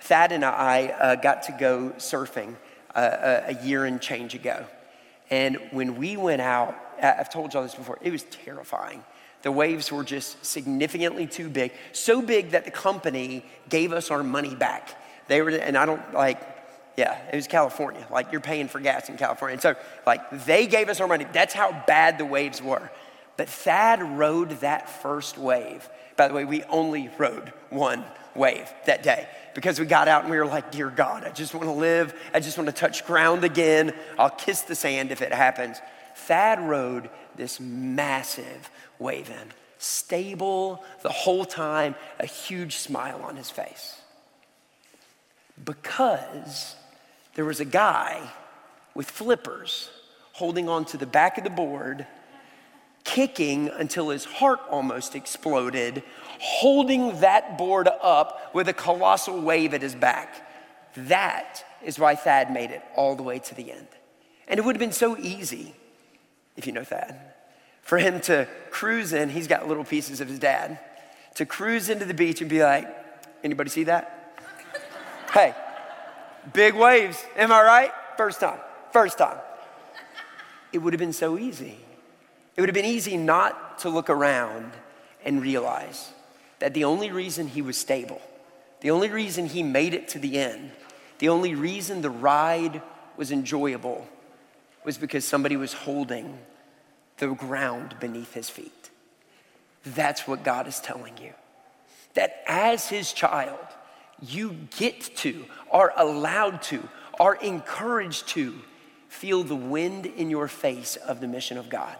Thad 0.00 0.32
and 0.32 0.44
I 0.44 0.88
uh, 0.88 1.14
got 1.16 1.44
to 1.44 1.52
go 1.52 1.90
surfing 1.98 2.56
uh, 2.94 3.40
a 3.46 3.54
year 3.64 3.84
and 3.84 4.00
change 4.00 4.34
ago. 4.34 4.66
And 5.34 5.58
when 5.72 5.96
we 5.96 6.16
went 6.16 6.40
out, 6.40 6.76
I've 7.02 7.28
told 7.28 7.52
y'all 7.52 7.64
this 7.64 7.74
before, 7.74 7.98
it 8.00 8.12
was 8.12 8.22
terrifying. 8.22 9.02
The 9.42 9.50
waves 9.50 9.90
were 9.90 10.04
just 10.04 10.46
significantly 10.46 11.26
too 11.26 11.48
big, 11.48 11.72
so 11.90 12.22
big 12.22 12.50
that 12.50 12.64
the 12.64 12.70
company 12.70 13.44
gave 13.68 13.92
us 13.92 14.12
our 14.12 14.22
money 14.22 14.54
back. 14.54 14.96
They 15.26 15.42
were, 15.42 15.50
and 15.50 15.76
I 15.76 15.86
don't 15.86 16.14
like, 16.14 16.40
yeah, 16.96 17.18
it 17.32 17.34
was 17.34 17.48
California. 17.48 18.06
Like 18.12 18.30
you're 18.30 18.40
paying 18.40 18.68
for 18.68 18.78
gas 18.78 19.08
in 19.08 19.16
California. 19.16 19.54
And 19.54 19.62
so, 19.62 19.74
like, 20.06 20.46
they 20.46 20.68
gave 20.68 20.88
us 20.88 21.00
our 21.00 21.08
money. 21.08 21.26
That's 21.32 21.52
how 21.52 21.82
bad 21.84 22.16
the 22.16 22.24
waves 22.24 22.62
were. 22.62 22.88
But 23.36 23.48
Thad 23.48 24.02
rode 24.02 24.50
that 24.60 24.88
first 25.02 25.38
wave. 25.38 25.88
By 26.16 26.28
the 26.28 26.34
way, 26.34 26.44
we 26.44 26.62
only 26.64 27.10
rode 27.18 27.52
one 27.70 28.04
wave 28.34 28.68
that 28.86 29.02
day 29.02 29.28
because 29.54 29.80
we 29.80 29.86
got 29.86 30.08
out 30.08 30.22
and 30.22 30.30
we 30.30 30.38
were 30.38 30.46
like, 30.46 30.70
Dear 30.70 30.90
God, 30.90 31.24
I 31.24 31.30
just 31.30 31.54
want 31.54 31.66
to 31.66 31.72
live. 31.72 32.14
I 32.32 32.40
just 32.40 32.58
want 32.58 32.68
to 32.68 32.74
touch 32.74 33.06
ground 33.06 33.44
again. 33.44 33.92
I'll 34.18 34.30
kiss 34.30 34.62
the 34.62 34.74
sand 34.74 35.10
if 35.10 35.22
it 35.22 35.32
happens. 35.32 35.78
Thad 36.14 36.60
rode 36.60 37.10
this 37.36 37.58
massive 37.58 38.70
wave 38.98 39.28
in, 39.28 39.52
stable 39.78 40.84
the 41.02 41.08
whole 41.08 41.44
time, 41.44 41.94
a 42.20 42.26
huge 42.26 42.76
smile 42.76 43.20
on 43.22 43.36
his 43.36 43.50
face. 43.50 44.00
Because 45.62 46.76
there 47.34 47.44
was 47.44 47.60
a 47.60 47.64
guy 47.64 48.20
with 48.94 49.10
flippers 49.10 49.90
holding 50.32 50.68
on 50.68 50.84
to 50.84 50.96
the 50.96 51.06
back 51.06 51.38
of 51.38 51.44
the 51.44 51.50
board, 51.50 52.06
kicking 53.04 53.68
until 53.68 54.08
his 54.08 54.24
heart 54.24 54.60
almost 54.70 55.14
exploded, 55.14 56.02
holding 56.40 57.20
that 57.20 57.56
board 57.56 57.88
up 58.02 58.54
with 58.54 58.68
a 58.68 58.72
colossal 58.72 59.40
wave 59.40 59.74
at 59.74 59.82
his 59.82 59.94
back. 59.94 60.48
That 60.96 61.64
is 61.84 61.98
why 61.98 62.14
Thad 62.16 62.52
made 62.52 62.70
it 62.70 62.82
all 62.96 63.14
the 63.14 63.22
way 63.22 63.38
to 63.38 63.54
the 63.54 63.70
end. 63.70 63.88
And 64.48 64.58
it 64.58 64.64
would 64.64 64.74
have 64.74 64.80
been 64.80 64.92
so 64.92 65.16
easy, 65.18 65.74
if 66.56 66.66
you 66.66 66.72
know 66.72 66.84
Thad, 66.84 67.18
for 67.82 67.98
him 67.98 68.20
to 68.22 68.48
cruise 68.70 69.12
in, 69.12 69.28
he's 69.28 69.46
got 69.46 69.68
little 69.68 69.84
pieces 69.84 70.20
of 70.20 70.28
his 70.28 70.38
dad, 70.38 70.78
to 71.36 71.46
cruise 71.46 71.88
into 71.88 72.04
the 72.04 72.14
beach 72.14 72.40
and 72.40 72.48
be 72.48 72.62
like, 72.62 72.88
anybody 73.42 73.70
see 73.70 73.84
that? 73.84 74.38
hey, 75.32 75.54
Big 76.52 76.74
waves, 76.74 77.24
am 77.36 77.50
I 77.50 77.62
right? 77.62 77.92
First 78.16 78.40
time, 78.40 78.58
first 78.92 79.18
time. 79.18 79.38
it 80.72 80.78
would 80.78 80.92
have 80.92 81.00
been 81.00 81.12
so 81.12 81.38
easy. 81.38 81.78
It 82.56 82.60
would 82.60 82.68
have 82.68 82.74
been 82.74 82.84
easy 82.84 83.16
not 83.16 83.78
to 83.80 83.88
look 83.88 84.08
around 84.08 84.72
and 85.24 85.42
realize 85.42 86.10
that 86.60 86.74
the 86.74 86.84
only 86.84 87.10
reason 87.10 87.48
he 87.48 87.62
was 87.62 87.76
stable, 87.76 88.20
the 88.80 88.90
only 88.90 89.08
reason 89.08 89.46
he 89.46 89.62
made 89.62 89.94
it 89.94 90.08
to 90.08 90.18
the 90.18 90.38
end, 90.38 90.70
the 91.18 91.28
only 91.28 91.54
reason 91.54 92.00
the 92.00 92.10
ride 92.10 92.82
was 93.16 93.32
enjoyable 93.32 94.06
was 94.84 94.98
because 94.98 95.24
somebody 95.24 95.56
was 95.56 95.72
holding 95.72 96.38
the 97.18 97.28
ground 97.28 97.96
beneath 98.00 98.34
his 98.34 98.50
feet. 98.50 98.90
That's 99.84 100.26
what 100.26 100.44
God 100.44 100.66
is 100.66 100.80
telling 100.80 101.16
you. 101.18 101.32
That 102.14 102.42
as 102.46 102.88
his 102.88 103.12
child, 103.12 103.66
you 104.20 104.56
get 104.76 105.16
to, 105.16 105.44
are 105.70 105.92
allowed 105.96 106.62
to, 106.62 106.88
are 107.18 107.36
encouraged 107.36 108.28
to 108.28 108.54
feel 109.08 109.42
the 109.42 109.56
wind 109.56 110.06
in 110.06 110.30
your 110.30 110.48
face 110.48 110.96
of 110.96 111.20
the 111.20 111.28
mission 111.28 111.58
of 111.58 111.68
God. 111.68 111.96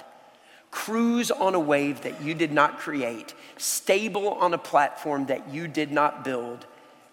Cruise 0.74 1.30
on 1.30 1.54
a 1.54 1.60
wave 1.60 2.00
that 2.02 2.20
you 2.20 2.34
did 2.34 2.50
not 2.50 2.80
create, 2.80 3.32
stable 3.56 4.30
on 4.30 4.52
a 4.52 4.58
platform 4.58 5.26
that 5.26 5.48
you 5.48 5.68
did 5.68 5.92
not 5.92 6.24
build, 6.24 6.66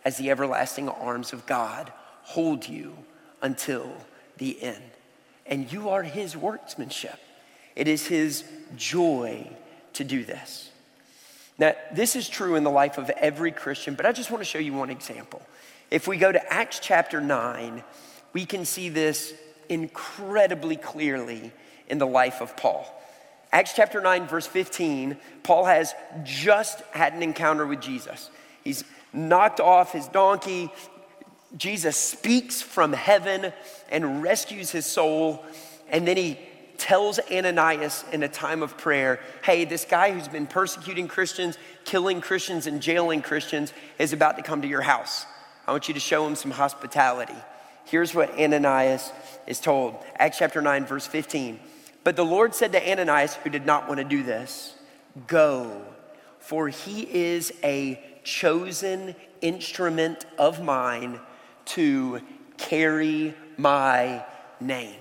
as 0.04 0.18
the 0.18 0.32
everlasting 0.32 0.90
arms 0.90 1.32
of 1.32 1.46
God 1.46 1.94
hold 2.24 2.68
you 2.68 2.98
until 3.40 3.88
the 4.38 4.60
end. 4.64 4.82
And 5.46 5.72
you 5.72 5.90
are 5.90 6.02
his 6.02 6.36
workmanship. 6.36 7.20
It 7.76 7.88
is 7.88 8.08
his 8.08 8.44
joy 8.76 9.48
to 9.94 10.04
do 10.04 10.26
this. 10.26 10.72
Now, 11.60 11.76
this 11.94 12.16
is 12.16 12.28
true 12.28 12.56
in 12.56 12.64
the 12.64 12.72
life 12.72 12.98
of 12.98 13.12
every 13.12 13.52
Christian, 13.52 13.94
but 13.94 14.08
I 14.08 14.12
just 14.12 14.32
want 14.32 14.42
to 14.42 14.50
show 14.50 14.58
you 14.58 14.74
one 14.74 14.90
example. 14.90 15.40
If 15.92 16.08
we 16.08 16.18
go 16.18 16.32
to 16.32 16.52
Acts 16.52 16.80
chapter 16.80 17.22
9, 17.22 17.84
we 18.34 18.48
can 18.48 18.66
see 18.66 18.90
this 18.90 19.36
incredibly 19.70 20.78
clearly 20.78 21.52
in 21.88 22.00
the 22.00 22.08
life 22.08 22.42
of 22.42 22.58
Paul. 22.58 22.98
Acts 23.52 23.74
chapter 23.76 24.00
9, 24.00 24.28
verse 24.28 24.48
15, 24.48 25.18
Paul 25.44 25.66
has 25.66 25.94
just 26.24 26.82
had 26.92 27.14
an 27.14 27.22
encounter 27.22 27.68
with 27.68 27.82
Jesus. 27.82 28.30
He's 28.64 28.84
knocked 29.12 29.60
off 29.60 29.92
his 29.92 30.08
donkey. 30.08 30.72
Jesus 31.58 31.98
speaks 31.98 32.62
from 32.62 32.94
heaven 32.94 33.52
and 33.90 34.24
rescues 34.24 34.72
his 34.72 34.86
soul. 34.86 35.44
And 35.90 36.08
then 36.08 36.16
he 36.16 36.40
tells 36.78 37.20
Ananias 37.30 38.06
in 38.14 38.24
a 38.24 38.30
time 38.30 38.64
of 38.64 38.78
prayer, 38.78 39.20
hey, 39.44 39.66
this 39.66 39.84
guy 39.84 40.12
who's 40.12 40.30
been 40.30 40.48
persecuting 40.48 41.08
Christians, 41.08 41.58
killing 41.84 42.22
Christians, 42.22 42.68
and 42.68 42.82
jailing 42.82 43.22
Christians 43.22 43.74
is 44.00 44.14
about 44.14 44.38
to 44.38 44.44
come 44.44 44.62
to 44.62 44.68
your 44.68 44.82
house. 44.82 45.26
I 45.68 45.72
want 45.72 45.90
you 45.90 45.94
to 45.94 46.00
show 46.00 46.26
him 46.26 46.36
some 46.36 46.52
hospitality. 46.52 47.36
Here's 47.86 48.16
what 48.16 48.32
Ananias 48.40 49.12
is 49.46 49.60
told 49.60 49.96
Acts 50.18 50.38
chapter 50.38 50.62
9, 50.62 50.86
verse 50.86 51.06
15. 51.06 51.60
But 52.04 52.16
the 52.16 52.26
Lord 52.26 52.56
said 52.56 52.72
to 52.72 52.92
Ananias, 52.92 53.36
who 53.36 53.50
did 53.50 53.66
not 53.66 53.88
want 53.88 54.00
to 54.00 54.04
do 54.04 54.24
this, 54.24 54.76
Go, 55.28 55.82
for 56.40 56.70
he 56.70 57.02
is 57.02 57.54
a 57.64 58.02
chosen 58.24 59.16
instrument 59.42 60.26
of 60.38 60.64
mine 60.64 61.20
to 61.66 62.22
carry 62.58 63.34
my 63.58 64.24
name. 64.60 64.96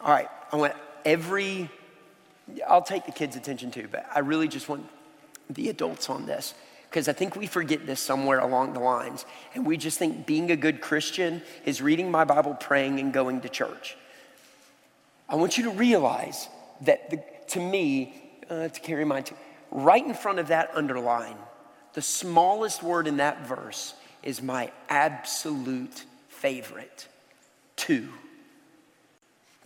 All 0.00 0.12
right, 0.12 0.28
I 0.52 0.56
want 0.56 0.74
every, 1.04 1.68
I'll 2.68 2.82
take 2.82 3.06
the 3.06 3.12
kids' 3.12 3.36
attention 3.36 3.70
too, 3.70 3.88
but 3.90 4.06
I 4.14 4.20
really 4.20 4.48
just 4.48 4.68
want 4.68 4.86
the 5.48 5.68
adults 5.68 6.08
on 6.08 6.26
this 6.26 6.54
because 6.88 7.08
I 7.08 7.12
think 7.12 7.36
we 7.36 7.46
forget 7.46 7.86
this 7.86 8.00
somewhere 8.00 8.40
along 8.40 8.72
the 8.72 8.80
lines. 8.80 9.24
And 9.54 9.64
we 9.64 9.76
just 9.76 9.98
think 9.98 10.26
being 10.26 10.50
a 10.50 10.56
good 10.56 10.80
Christian 10.80 11.42
is 11.64 11.80
reading 11.80 12.10
my 12.10 12.24
Bible, 12.24 12.54
praying, 12.54 12.98
and 12.98 13.12
going 13.12 13.40
to 13.42 13.48
church. 13.48 13.96
I 15.30 15.36
want 15.36 15.56
you 15.56 15.64
to 15.64 15.70
realize 15.70 16.48
that 16.82 17.08
the, 17.10 17.22
to 17.50 17.60
me, 17.60 18.20
uh, 18.50 18.68
to 18.68 18.80
carry 18.80 19.04
my, 19.04 19.24
right 19.70 20.04
in 20.04 20.12
front 20.12 20.40
of 20.40 20.48
that 20.48 20.72
underline, 20.74 21.36
the 21.94 22.02
smallest 22.02 22.82
word 22.82 23.06
in 23.06 23.18
that 23.18 23.46
verse 23.46 23.94
is 24.24 24.42
my 24.42 24.72
absolute 24.88 26.04
favorite 26.28 27.06
to. 27.76 28.08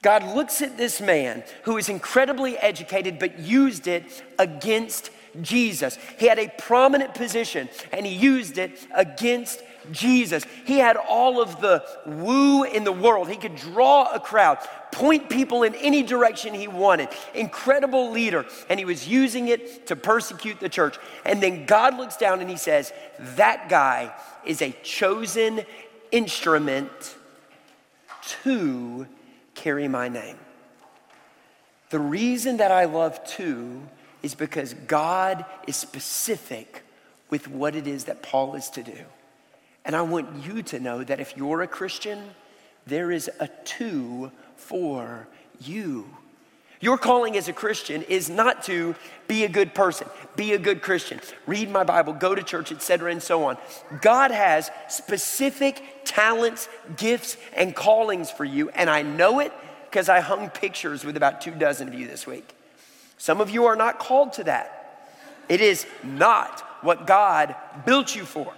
God 0.03 0.23
looks 0.37 0.61
at 0.61 0.77
this 0.77 1.01
man 1.01 1.43
who 1.63 1.79
is 1.79 1.89
incredibly 1.89 2.59
educated 2.59 3.19
but 3.19 3.39
used 3.39 3.87
it 3.87 4.23
against 4.39 5.11
Jesus. 5.41 5.99
He 6.19 6.27
had 6.27 6.39
a 6.39 6.53
prominent 6.59 7.15
position 7.15 7.71
and 7.91 8.05
he 8.05 8.15
used 8.15 8.59
it 8.59 8.87
against 8.95 9.63
Jesus. 9.91 10.45
He 10.65 10.79
had 10.79 10.97
all 10.97 11.41
of 11.41 11.61
the 11.61 11.85
woo 12.07 12.65
in 12.65 12.85
the 12.85 12.93
world. 12.93 13.29
He 13.29 13.37
could 13.37 13.57
draw 13.57 14.11
a 14.13 14.21
crowd, 14.21 14.59
point 14.93 15.29
people 15.29 15.63
in 15.63 15.75
any 15.77 16.03
direction 16.03 16.55
he 16.55 16.69
wanted. 16.69 17.09
Incredible 17.35 18.11
leader. 18.11 18.47
And 18.69 18.79
he 18.79 18.85
was 18.85 19.09
using 19.09 19.49
it 19.49 19.87
to 19.89 19.97
persecute 19.97 20.61
the 20.61 20.69
church. 20.69 20.97
And 21.25 21.43
then 21.43 21.67
God 21.67 21.97
looks 21.97 22.17
down 22.17 22.41
and 22.41 22.51
he 22.51 22.57
says, 22.57 22.93
That 23.37 23.69
guy 23.69 24.15
is 24.45 24.63
a 24.63 24.71
chosen 24.83 25.65
instrument 26.11 27.17
to 28.43 29.07
carry 29.55 29.89
my 29.89 30.09
name. 30.09 30.39
The 31.91 31.99
reason 31.99 32.57
that 32.57 32.73
I 32.73 32.87
love 32.87 33.25
to 33.37 33.83
is 34.23 34.35
because 34.35 34.75
God 34.75 35.45
is 35.67 35.77
specific 35.77 36.83
with 37.31 37.47
what 37.49 37.77
it 37.77 37.87
is 37.87 38.05
that 38.05 38.23
Paul 38.23 38.55
is 38.55 38.71
to 38.71 38.83
do. 38.83 38.99
And 39.85 39.95
I 39.95 40.03
want 40.03 40.45
you 40.45 40.63
to 40.63 40.81
know 40.81 41.05
that 41.05 41.21
if 41.21 41.37
you're 41.37 41.63
a 41.63 41.67
Christian, 41.67 42.31
there 42.87 43.11
is 43.11 43.31
a 43.41 43.49
two 43.65 44.31
for 44.57 45.29
you. 45.61 46.07
Your 46.81 46.99
calling 46.99 47.37
as 47.37 47.49
a 47.49 47.53
Christian 47.53 48.03
is 48.03 48.29
not 48.29 48.63
to 48.65 48.95
be 49.27 49.45
a 49.45 49.49
good 49.49 49.75
person, 49.75 50.07
be 50.37 50.53
a 50.53 50.59
good 50.59 50.83
Christian, 50.83 51.19
read 51.47 51.71
my 51.71 51.83
Bible, 51.83 52.13
go 52.13 52.35
to 52.35 52.43
church, 52.43 52.73
etc., 52.73 53.11
and 53.11 53.23
so 53.23 53.45
on. 53.45 53.57
God 54.03 54.31
has 54.31 54.71
specific 54.89 55.83
talents, 56.05 56.69
gifts, 56.97 57.39
and 57.57 57.75
callings 57.75 58.31
for 58.31 58.45
you, 58.45 58.69
and 58.71 58.91
I 58.91 59.01
know 59.01 59.41
it 59.41 59.53
because 59.85 60.11
I 60.11 60.21
hung 60.21 60.51
pictures 60.51 61.05
with 61.05 61.17
about 61.17 61.41
two 61.41 61.53
dozen 61.53 61.89
of 61.89 61.95
you 61.95 62.07
this 62.07 62.27
week. 62.27 62.55
Some 63.17 63.41
of 63.41 63.49
you 63.49 63.65
are 63.65 63.77
not 63.77 63.99
called 63.99 64.35
to 64.35 64.45
that. 64.45 65.09
It 65.49 65.61
is 65.61 65.87
not 66.03 66.61
what 66.83 67.07
God 67.07 67.55
built 67.87 68.15
you 68.15 68.25
for. 68.25 68.53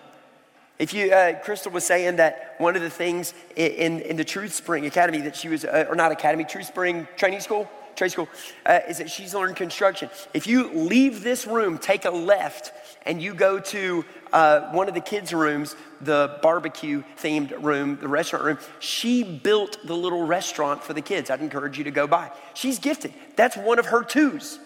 If 0.79 0.93
you, 0.93 1.11
uh, 1.11 1.39
Crystal 1.41 1.73
was 1.73 1.87
saying 1.87 2.17
that 2.17 2.55
one 2.59 2.77
of 2.77 2.83
the 2.83 2.91
things 2.91 3.33
in, 3.57 4.01
in 4.01 4.17
the 4.17 4.25
Truth 4.25 4.55
Spring 4.55 4.85
Academy 4.85 5.23
that 5.23 5.35
she 5.35 5.49
was, 5.49 5.65
uh, 5.65 5.87
or 5.89 5.95
not 5.95 6.13
Academy, 6.13 6.45
Truth 6.45 6.67
Spring 6.67 7.09
Training 7.17 7.41
School, 7.41 7.69
trade 7.97 8.13
school, 8.13 8.29
uh, 8.67 8.81
is 8.89 8.99
that 8.99 9.11
she's 9.11 9.35
learned 9.35 9.57
construction. 9.57 10.11
If 10.35 10.47
you 10.47 10.71
leave 10.73 11.23
this 11.23 11.47
room, 11.47 11.79
take 11.79 12.05
a 12.05 12.11
left, 12.11 12.73
and 13.07 13.23
you 13.23 13.35
go 13.35 13.59
to 13.59 14.05
uh, 14.33 14.71
one 14.73 14.89
of 14.89 14.95
the 14.95 15.01
kids' 15.01 15.33
rooms, 15.33 15.75
the 16.01 16.39
barbecue 16.43 17.03
themed 17.17 17.63
room, 17.63 17.99
the 17.99 18.09
restaurant 18.09 18.45
room, 18.45 18.59
she 18.81 19.23
built 19.23 19.79
the 19.87 19.97
little 19.97 20.27
restaurant 20.27 20.85
for 20.85 20.93
the 20.93 21.01
kids. 21.01 21.31
I'd 21.31 21.41
encourage 21.41 21.79
you 21.79 21.85
to 21.85 21.91
go 21.91 22.07
by. 22.07 22.31
She's 22.55 22.79
gifted. 22.79 23.15
That's 23.35 23.57
one 23.57 23.79
of 23.79 23.87
her 23.87 24.03
twos. 24.03 24.59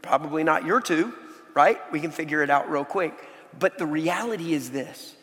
Probably 0.00 0.44
not 0.44 0.64
your 0.64 0.80
two, 0.80 1.12
right? 1.54 1.78
We 1.92 2.00
can 2.00 2.10
figure 2.10 2.42
it 2.42 2.50
out 2.50 2.70
real 2.70 2.84
quick. 2.84 3.12
But 3.58 3.78
the 3.78 3.86
reality 3.86 4.54
is 4.54 4.70
this 4.70 5.14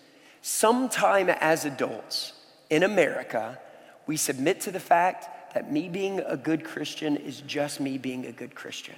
sometime 0.45 1.27
as 1.27 1.65
adults 1.65 2.33
in 2.69 2.83
America, 2.83 3.57
we 4.05 4.15
submit 4.15 4.61
to 4.61 4.69
the 4.69 4.79
fact 4.79 5.55
that 5.55 5.71
me 5.71 5.89
being 5.89 6.19
a 6.19 6.37
good 6.37 6.63
Christian 6.63 7.17
is 7.17 7.41
just 7.41 7.79
me 7.79 7.97
being 7.97 8.27
a 8.27 8.31
good 8.31 8.53
Christian. 8.53 8.93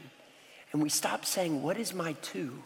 And 0.73 0.81
we 0.81 0.89
stop 0.89 1.23
saying, 1.23 1.63
What 1.63 1.77
is 1.77 1.93
my 1.93 2.13
two? 2.21 2.61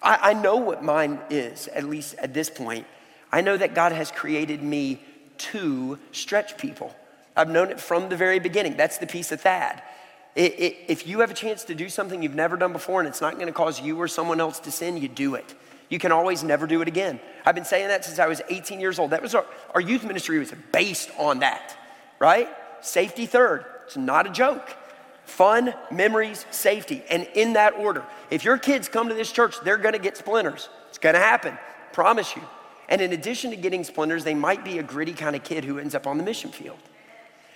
I, 0.00 0.30
I 0.30 0.32
know 0.34 0.56
what 0.56 0.84
mine 0.84 1.18
is, 1.28 1.66
at 1.68 1.82
least 1.82 2.14
at 2.18 2.32
this 2.32 2.48
point. 2.48 2.86
I 3.32 3.40
know 3.40 3.56
that 3.56 3.74
God 3.74 3.90
has 3.90 4.12
created 4.12 4.62
me 4.62 5.00
to 5.38 5.98
stretch 6.12 6.56
people. 6.56 6.94
I've 7.36 7.50
known 7.50 7.70
it 7.70 7.80
from 7.80 8.10
the 8.10 8.16
very 8.16 8.38
beginning. 8.38 8.76
That's 8.76 8.98
the 8.98 9.08
piece 9.08 9.32
of 9.32 9.40
Thad. 9.40 9.82
It, 10.36 10.52
it, 10.60 10.76
if 10.86 11.04
you 11.04 11.18
have 11.18 11.32
a 11.32 11.34
chance 11.34 11.64
to 11.64 11.74
do 11.74 11.88
something 11.88 12.22
you've 12.22 12.36
never 12.36 12.56
done 12.56 12.72
before 12.72 13.00
and 13.00 13.08
it's 13.08 13.20
not 13.20 13.34
going 13.34 13.48
to 13.48 13.52
cause 13.52 13.80
you 13.80 14.00
or 14.00 14.06
someone 14.06 14.40
else 14.40 14.60
to 14.60 14.70
sin, 14.70 14.98
you 14.98 15.08
do 15.08 15.34
it. 15.34 15.52
You 15.94 16.00
can 16.00 16.10
always 16.10 16.42
never 16.42 16.66
do 16.66 16.82
it 16.82 16.88
again. 16.88 17.20
I've 17.46 17.54
been 17.54 17.64
saying 17.64 17.86
that 17.86 18.04
since 18.04 18.18
I 18.18 18.26
was 18.26 18.42
18 18.48 18.80
years 18.80 18.98
old. 18.98 19.12
That 19.12 19.22
was 19.22 19.32
our, 19.32 19.46
our 19.76 19.80
youth 19.80 20.02
ministry 20.02 20.40
was 20.40 20.52
based 20.72 21.08
on 21.18 21.38
that, 21.38 21.76
right? 22.18 22.48
Safety 22.80 23.26
third. 23.26 23.64
It's 23.86 23.96
not 23.96 24.26
a 24.26 24.30
joke. 24.30 24.76
Fun, 25.24 25.72
memories, 25.92 26.46
safety. 26.50 27.04
And 27.08 27.28
in 27.34 27.52
that 27.52 27.74
order. 27.74 28.04
If 28.28 28.44
your 28.44 28.58
kids 28.58 28.88
come 28.88 29.08
to 29.08 29.14
this 29.14 29.30
church, 29.30 29.54
they're 29.62 29.76
gonna 29.76 30.00
get 30.00 30.16
splinters. 30.16 30.68
It's 30.88 30.98
gonna 30.98 31.20
happen. 31.20 31.56
Promise 31.92 32.34
you. 32.34 32.42
And 32.88 33.00
in 33.00 33.12
addition 33.12 33.52
to 33.52 33.56
getting 33.56 33.84
splinters, 33.84 34.24
they 34.24 34.34
might 34.34 34.64
be 34.64 34.80
a 34.80 34.82
gritty 34.82 35.12
kind 35.12 35.36
of 35.36 35.44
kid 35.44 35.64
who 35.64 35.78
ends 35.78 35.94
up 35.94 36.08
on 36.08 36.18
the 36.18 36.24
mission 36.24 36.50
field. 36.50 36.80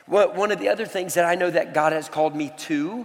Well, 0.07 0.33
one 0.33 0.52
of 0.52 0.61
the 0.61 0.68
other 0.68 0.87
things 0.87 1.14
that 1.14 1.25
I 1.25 1.35
know 1.35 1.50
that 1.50 1.75
God 1.75 1.92
has 1.92 2.09
called 2.09 2.37
me 2.37 2.52
to 2.59 3.04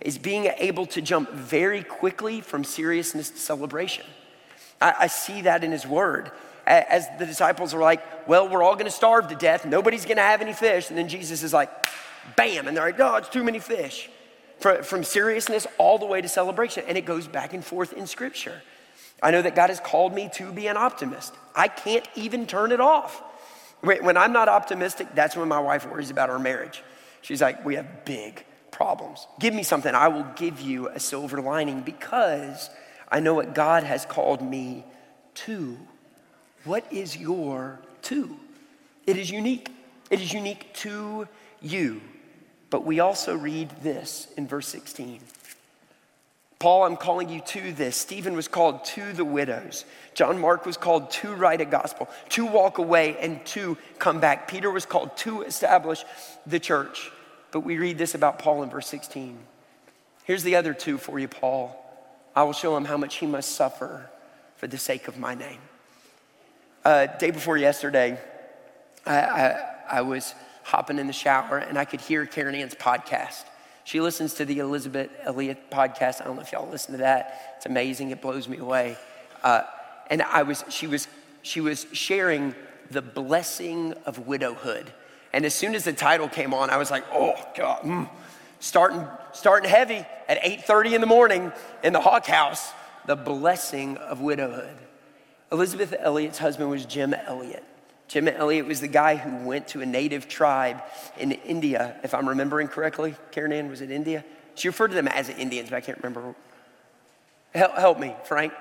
is 0.00 0.18
being 0.18 0.46
able 0.56 0.86
to 0.86 1.00
jump 1.00 1.30
very 1.30 1.84
quickly 1.84 2.40
from 2.40 2.64
seriousness 2.64 3.30
to 3.30 3.38
celebration. 3.38 4.06
I, 4.82 4.94
I 5.00 5.06
see 5.06 5.42
that 5.42 5.64
in 5.64 5.72
his 5.72 5.86
word. 5.86 6.30
As 6.66 7.08
the 7.18 7.26
disciples 7.26 7.74
are 7.74 7.80
like, 7.80 8.28
well, 8.28 8.48
we're 8.48 8.62
all 8.62 8.76
gonna 8.76 8.90
starve 8.90 9.28
to 9.28 9.34
death. 9.34 9.64
Nobody's 9.64 10.04
gonna 10.04 10.20
have 10.20 10.40
any 10.40 10.52
fish. 10.52 10.90
And 10.90 10.98
then 10.98 11.08
Jesus 11.08 11.42
is 11.42 11.52
like, 11.52 11.70
bam, 12.36 12.68
and 12.68 12.76
they're 12.76 12.84
like, 12.84 13.00
oh, 13.00 13.16
it's 13.16 13.28
too 13.28 13.42
many 13.42 13.58
fish. 13.58 14.08
From 14.60 15.02
seriousness 15.02 15.66
all 15.76 15.98
the 15.98 16.06
way 16.06 16.20
to 16.20 16.28
celebration. 16.28 16.84
And 16.86 16.96
it 16.96 17.04
goes 17.04 17.26
back 17.26 17.52
and 17.52 17.64
forth 17.64 17.92
in 17.92 18.06
scripture. 18.06 18.62
I 19.20 19.32
know 19.32 19.42
that 19.42 19.56
God 19.56 19.70
has 19.70 19.80
called 19.80 20.14
me 20.14 20.30
to 20.34 20.52
be 20.52 20.68
an 20.68 20.76
optimist. 20.76 21.34
I 21.54 21.66
can't 21.68 22.06
even 22.14 22.46
turn 22.46 22.70
it 22.70 22.80
off. 22.80 23.22
When 23.80 24.16
I'm 24.16 24.32
not 24.32 24.48
optimistic, 24.48 25.08
that's 25.14 25.36
when 25.36 25.48
my 25.48 25.58
wife 25.58 25.88
worries 25.88 26.10
about 26.10 26.30
our 26.30 26.38
marriage. 26.38 26.84
She's 27.22 27.42
like, 27.42 27.64
we 27.64 27.74
have 27.74 28.04
big 28.04 28.44
problems. 28.70 29.26
Give 29.40 29.52
me 29.52 29.64
something. 29.64 29.92
I 29.94 30.06
will 30.08 30.26
give 30.36 30.60
you 30.60 30.88
a 30.88 31.00
silver 31.00 31.40
lining 31.42 31.80
because 31.80 32.70
I 33.12 33.20
know 33.20 33.34
what 33.34 33.54
God 33.54 33.84
has 33.84 34.06
called 34.06 34.40
me 34.40 34.86
to. 35.34 35.78
What 36.64 36.90
is 36.90 37.14
your 37.14 37.78
to? 38.02 38.34
It 39.06 39.18
is 39.18 39.30
unique. 39.30 39.68
It 40.10 40.20
is 40.20 40.32
unique 40.32 40.72
to 40.76 41.28
you. 41.60 42.00
But 42.70 42.86
we 42.86 43.00
also 43.00 43.36
read 43.36 43.70
this 43.82 44.28
in 44.38 44.48
verse 44.48 44.66
16. 44.68 45.20
Paul, 46.58 46.84
I'm 46.84 46.96
calling 46.96 47.28
you 47.28 47.40
to 47.40 47.72
this. 47.72 47.98
Stephen 47.98 48.34
was 48.34 48.48
called 48.48 48.84
to 48.86 49.12
the 49.12 49.26
widows. 49.26 49.84
John 50.14 50.40
Mark 50.40 50.64
was 50.64 50.78
called 50.78 51.10
to 51.10 51.34
write 51.34 51.60
a 51.60 51.66
gospel, 51.66 52.08
to 52.30 52.46
walk 52.46 52.78
away, 52.78 53.18
and 53.18 53.44
to 53.46 53.76
come 53.98 54.20
back. 54.20 54.48
Peter 54.48 54.70
was 54.70 54.86
called 54.86 55.14
to 55.18 55.42
establish 55.42 56.02
the 56.46 56.60
church. 56.60 57.10
But 57.50 57.60
we 57.60 57.76
read 57.76 57.98
this 57.98 58.14
about 58.14 58.38
Paul 58.38 58.62
in 58.62 58.70
verse 58.70 58.86
16. 58.86 59.38
Here's 60.24 60.44
the 60.44 60.56
other 60.56 60.72
two 60.72 60.96
for 60.96 61.18
you, 61.18 61.28
Paul. 61.28 61.81
I 62.34 62.42
will 62.44 62.52
show 62.52 62.76
him 62.76 62.84
how 62.84 62.96
much 62.96 63.16
he 63.16 63.26
must 63.26 63.52
suffer 63.52 64.10
for 64.56 64.66
the 64.66 64.78
sake 64.78 65.08
of 65.08 65.18
my 65.18 65.34
name. 65.34 65.60
Uh, 66.84 67.06
day 67.06 67.30
before 67.30 67.56
yesterday, 67.56 68.18
I, 69.06 69.18
I, 69.18 69.74
I 69.90 70.00
was 70.02 70.34
hopping 70.64 70.98
in 70.98 71.06
the 71.06 71.12
shower 71.12 71.58
and 71.58 71.78
I 71.78 71.84
could 71.84 72.00
hear 72.00 72.24
Karen 72.26 72.54
Ann's 72.54 72.74
podcast. 72.74 73.44
She 73.84 74.00
listens 74.00 74.34
to 74.34 74.44
the 74.44 74.60
Elisabeth 74.60 75.10
Elliot 75.22 75.70
podcast. 75.70 76.20
I 76.20 76.24
don't 76.24 76.36
know 76.36 76.42
if 76.42 76.52
y'all 76.52 76.68
listen 76.70 76.92
to 76.92 76.98
that. 76.98 77.54
It's 77.56 77.66
amazing. 77.66 78.10
It 78.10 78.22
blows 78.22 78.48
me 78.48 78.58
away. 78.58 78.96
Uh, 79.42 79.62
and 80.08 80.22
I 80.22 80.42
was, 80.42 80.64
she 80.68 80.86
was, 80.86 81.08
she 81.42 81.60
was 81.60 81.86
sharing 81.92 82.54
the 82.90 83.02
blessing 83.02 83.94
of 84.06 84.26
widowhood. 84.26 84.92
And 85.32 85.44
as 85.44 85.54
soon 85.54 85.74
as 85.74 85.84
the 85.84 85.92
title 85.92 86.28
came 86.28 86.54
on, 86.54 86.70
I 86.70 86.76
was 86.76 86.90
like, 86.90 87.04
oh 87.12 87.34
God, 87.56 87.82
mm. 87.82 88.08
starting, 88.60 89.06
starting 89.32 89.68
heavy 89.68 90.06
at 90.28 90.42
8:30 90.42 90.94
in 90.94 91.00
the 91.00 91.06
morning 91.06 91.52
in 91.82 91.92
the 91.92 92.00
Hawk 92.00 92.26
House. 92.26 92.72
The 93.06 93.16
blessing 93.16 93.96
of 93.96 94.20
widowhood. 94.20 94.76
Elisabeth 95.50 95.94
Elliot's 95.98 96.38
husband 96.38 96.70
was 96.70 96.86
Jim 96.86 97.12
Elliot. 97.14 97.64
Jim 98.08 98.28
Elliot 98.28 98.66
was 98.66 98.80
the 98.80 98.88
guy 98.88 99.16
who 99.16 99.46
went 99.46 99.68
to 99.68 99.80
a 99.80 99.86
native 99.86 100.28
tribe 100.28 100.82
in 101.18 101.32
India, 101.32 101.96
if 102.02 102.14
I'm 102.14 102.28
remembering 102.28 102.68
correctly. 102.68 103.16
Karen 103.30 103.52
Ann, 103.52 103.68
was 103.68 103.80
it 103.80 103.90
India? 103.90 104.24
She 104.54 104.68
referred 104.68 104.88
to 104.88 104.94
them 104.94 105.08
as 105.08 105.28
Indians, 105.28 105.70
but 105.70 105.76
I 105.76 105.80
can't 105.80 105.98
remember. 105.98 106.34
Help, 107.54 107.74
help 107.76 107.98
me, 107.98 108.14
Frank. 108.24 108.52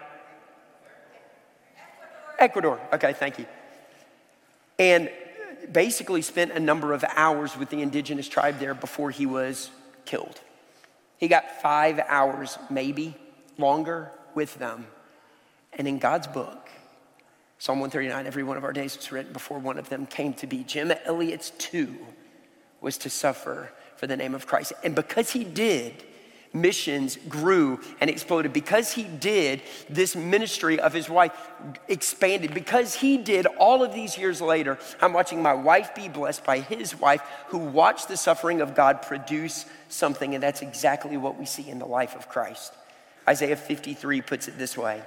Ecuador. 2.40 2.80
Okay, 2.94 3.13
thank 3.13 3.40
you. 3.40 3.46
And 4.80 5.12
basically 5.72 6.22
spent 6.22 6.51
a 6.51 6.60
number 6.60 6.94
of 6.94 7.04
hours 7.16 7.56
with 7.56 7.70
the 7.70 7.82
indigenous 7.82 8.28
tribe 8.28 8.60
there 8.60 8.74
before 8.74 9.12
he 9.12 9.25
was 9.25 9.70
killed. 10.06 10.40
He 11.22 11.28
got 11.28 11.62
five 11.62 12.00
hours, 12.08 12.58
maybe 12.72 13.16
longer, 13.60 14.12
with 14.34 14.58
them. 14.58 14.88
And 15.72 15.88
in 15.88 16.00
God's 16.00 16.25
book, 16.25 16.68
Psalm 17.60 17.79
139, 17.79 18.25
every 18.25 18.42
one 18.42 18.57
of 18.57 18.64
our 18.64 18.74
days 18.74 18.98
was 18.98 19.12
written 19.12 19.31
before 19.31 19.60
one 19.60 19.77
of 19.77 19.88
them 19.88 20.07
came 20.07 20.34
to 20.34 20.48
be. 20.48 20.64
Jim 20.64 20.92
Elliot's 21.05 21.51
two 21.51 21.96
was 22.81 22.98
to 22.98 23.10
suffer 23.12 23.72
for 23.98 24.07
the 24.07 24.18
name 24.18 24.34
of 24.34 24.48
Christ. 24.48 24.74
And 24.84 24.96
because 24.96 25.29
he 25.29 25.44
did, 25.44 26.03
missions 26.53 27.18
grew 27.29 27.79
and 28.00 28.09
exploded. 28.09 28.53
Because 28.53 28.92
he 28.92 29.03
did, 29.03 29.61
this 29.90 30.16
ministry 30.16 30.79
of 30.79 30.94
his 30.94 31.09
wife 31.09 31.31
expanded. 31.87 32.53
Because 32.53 32.96
he 32.96 33.18
did, 33.18 33.46
all 33.46 33.83
of 33.83 33.94
these 33.94 34.18
years 34.18 34.42
later, 34.42 34.77
I'm 35.01 35.14
watching 35.14 35.42
my 35.42 35.53
wife 35.53 35.96
be 35.96 36.09
blessed 36.09 36.44
by 36.44 36.59
his 36.59 37.00
wife 37.00 37.22
who 37.48 37.57
watched 37.57 38.07
the 38.07 38.18
suffering 38.18 38.61
of 38.61 38.75
God 38.75 39.01
produce 39.01 39.66
something. 39.90 40.33
And 40.33 40.44
that's 40.44 40.61
exactly 40.61 41.18
what 41.18 41.37
we 41.40 41.46
see 41.46 41.70
in 41.70 41.79
the 41.79 41.85
life 41.85 42.16
of 42.16 42.29
Christ. 42.29 42.74
Isaiah 43.27 43.55
53 43.55 44.22
puts 44.22 44.48
it 44.48 44.57
this 44.57 44.77
way 44.77 45.01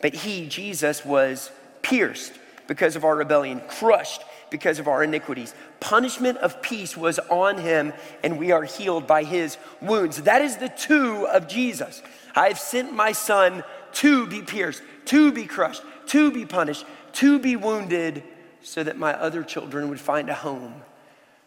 But 0.00 0.14
he, 0.14 0.48
Jesus, 0.48 1.04
was 1.04 1.50
pierced 1.82 2.32
because 2.66 2.96
of 2.96 3.04
our 3.04 3.14
rebellion, 3.14 3.60
crushed 3.68 4.22
because 4.50 4.78
of 4.78 4.88
our 4.88 5.02
iniquities. 5.02 5.54
Punishment 5.80 6.38
of 6.38 6.62
peace 6.62 6.96
was 6.96 7.18
on 7.30 7.58
him, 7.58 7.92
and 8.22 8.38
we 8.38 8.52
are 8.52 8.64
healed 8.64 9.06
by 9.06 9.24
his 9.24 9.58
wounds. 9.80 10.22
That 10.22 10.42
is 10.42 10.56
the 10.56 10.68
two 10.68 11.26
of 11.26 11.48
Jesus. 11.48 12.02
I 12.34 12.48
have 12.48 12.58
sent 12.58 12.92
my 12.92 13.12
son 13.12 13.64
to 13.94 14.26
be 14.26 14.42
pierced, 14.42 14.82
to 15.06 15.32
be 15.32 15.46
crushed, 15.46 15.82
to 16.06 16.30
be 16.30 16.44
punished, 16.44 16.84
to 17.14 17.38
be 17.38 17.56
wounded, 17.56 18.22
so 18.62 18.82
that 18.82 18.98
my 18.98 19.12
other 19.12 19.42
children 19.42 19.88
would 19.88 20.00
find 20.00 20.28
a 20.28 20.34
home, 20.34 20.82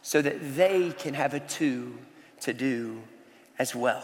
so 0.01 0.21
that 0.21 0.55
they 0.55 0.91
can 0.91 1.13
have 1.13 1.33
a 1.33 1.39
two 1.39 1.97
to 2.41 2.53
do 2.53 3.01
as 3.59 3.75
well. 3.75 4.03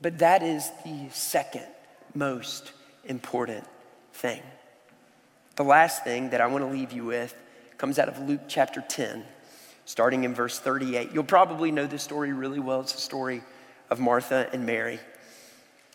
But 0.00 0.18
that 0.18 0.42
is 0.42 0.70
the 0.84 1.08
second 1.10 1.66
most 2.14 2.72
important 3.04 3.64
thing. 4.12 4.42
The 5.56 5.64
last 5.64 6.04
thing 6.04 6.30
that 6.30 6.40
I 6.40 6.46
want 6.46 6.64
to 6.64 6.70
leave 6.70 6.92
you 6.92 7.04
with 7.04 7.34
comes 7.84 7.98
out 7.98 8.08
of 8.08 8.18
Luke 8.26 8.40
chapter 8.48 8.80
10, 8.80 9.22
starting 9.84 10.24
in 10.24 10.32
verse 10.32 10.58
38. 10.58 11.10
You'll 11.12 11.22
probably 11.22 11.70
know 11.70 11.86
this 11.86 12.02
story 12.02 12.32
really 12.32 12.58
well. 12.58 12.80
It's 12.80 12.94
the 12.94 13.00
story 13.02 13.42
of 13.90 14.00
Martha 14.00 14.48
and 14.54 14.64
Mary. 14.64 14.98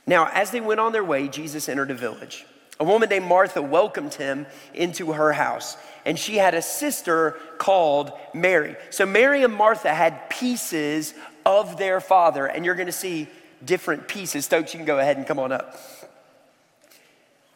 Now, 0.05 0.29
as 0.31 0.51
they 0.51 0.61
went 0.61 0.79
on 0.79 0.91
their 0.91 1.03
way, 1.03 1.27
Jesus 1.27 1.67
entered 1.67 1.89
a 1.89 1.95
village. 1.95 2.45
A 2.79 2.83
woman 2.83 3.09
named 3.09 3.25
Martha 3.25 3.59
welcomed 3.59 4.13
him 4.13 4.45
into 4.75 5.13
her 5.13 5.33
house, 5.33 5.77
and 6.05 6.19
she 6.19 6.37
had 6.37 6.53
a 6.53 6.61
sister 6.61 7.37
called 7.57 8.11
Mary. 8.35 8.75
So, 8.91 9.07
Mary 9.07 9.41
and 9.41 9.51
Martha 9.51 9.91
had 9.91 10.29
pieces 10.29 11.15
of 11.43 11.79
their 11.79 11.99
father, 11.99 12.45
and 12.45 12.65
you're 12.65 12.75
gonna 12.75 12.91
see 12.91 13.27
different 13.65 14.07
pieces. 14.07 14.45
Stokes, 14.45 14.75
you 14.75 14.77
can 14.77 14.85
go 14.85 14.99
ahead 14.99 15.17
and 15.17 15.25
come 15.25 15.39
on 15.39 15.51
up. 15.51 15.75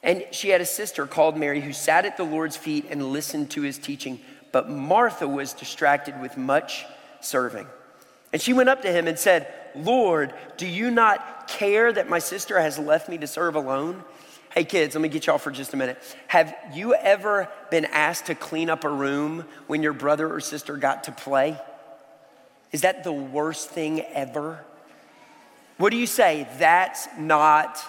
And 0.04 0.26
she 0.32 0.50
had 0.50 0.60
a 0.60 0.66
sister 0.66 1.08
called 1.08 1.38
Mary 1.38 1.62
who 1.62 1.72
sat 1.72 2.06
at 2.06 2.18
the 2.18 2.26
Lord's 2.26 2.58
feet 2.58 2.88
and 2.90 3.12
listened 3.12 3.50
to 3.52 3.62
his 3.62 3.78
teaching. 3.78 4.20
But 4.52 4.70
Martha 4.70 5.28
was 5.28 5.54
distracted 5.54 6.20
with 6.22 6.38
much 6.38 6.86
serving. 7.22 7.66
And 8.34 8.42
she 8.42 8.52
went 8.52 8.68
up 8.68 8.82
to 8.82 8.92
him 8.92 9.08
and 9.08 9.18
said, 9.18 9.48
Lord, 9.76 10.34
do 10.58 10.68
you 10.68 10.92
not 10.92 11.48
care 11.48 11.92
that 11.94 12.10
my 12.10 12.20
sister 12.20 12.60
has 12.60 12.78
left 12.78 13.08
me 13.08 13.18
to 13.20 13.28
serve 13.28 13.56
alone? 13.56 14.04
Hey, 14.54 14.66
kids, 14.66 14.94
let 14.94 15.02
me 15.02 15.10
get 15.10 15.26
y'all 15.26 15.40
for 15.40 15.52
just 15.52 15.74
a 15.74 15.78
minute. 15.78 15.98
Have 16.28 16.54
you 16.74 16.94
ever 16.94 17.50
been 17.72 17.86
asked 17.86 18.28
to 18.28 18.36
clean 18.36 18.70
up 18.70 18.84
a 18.84 18.90
room 18.90 19.46
when 19.68 19.82
your 19.82 19.94
brother 19.94 20.32
or 20.32 20.40
sister 20.42 20.78
got 20.78 21.06
to 21.06 21.12
play? 21.12 21.58
Is 22.72 22.82
that 22.82 23.04
the 23.04 23.14
worst 23.14 23.70
thing 23.70 24.02
ever? 24.02 24.64
What 25.78 25.92
do 25.92 25.98
you 25.98 26.06
say? 26.06 26.48
That's 26.60 27.08
not, 27.18 27.80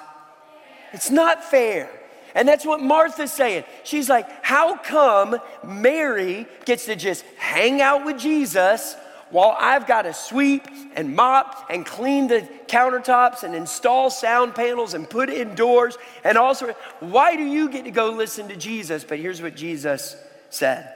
it's 0.92 1.10
not 1.10 1.44
fair. 1.44 1.90
And 2.34 2.48
that's 2.48 2.66
what 2.66 2.80
Martha's 2.80 3.32
saying. 3.32 3.64
She's 3.84 4.08
like, 4.08 4.28
How 4.44 4.76
come 4.76 5.38
Mary 5.62 6.46
gets 6.64 6.86
to 6.86 6.96
just 6.96 7.24
hang 7.38 7.80
out 7.80 8.04
with 8.04 8.18
Jesus 8.18 8.96
while 9.30 9.56
I've 9.58 9.86
got 9.86 10.02
to 10.02 10.14
sweep 10.14 10.66
and 10.94 11.16
mop 11.16 11.66
and 11.68 11.84
clean 11.84 12.28
the 12.28 12.48
countertops 12.66 13.42
and 13.42 13.54
install 13.54 14.10
sound 14.10 14.54
panels 14.54 14.94
and 14.94 15.08
put 15.08 15.28
in 15.28 15.54
doors 15.54 15.96
and 16.22 16.38
also, 16.38 16.72
why 17.00 17.36
do 17.36 17.42
you 17.42 17.68
get 17.68 17.84
to 17.84 17.90
go 17.90 18.10
listen 18.10 18.48
to 18.48 18.56
Jesus? 18.56 19.04
But 19.04 19.18
here's 19.18 19.42
what 19.42 19.56
Jesus 19.56 20.16
said. 20.50 20.88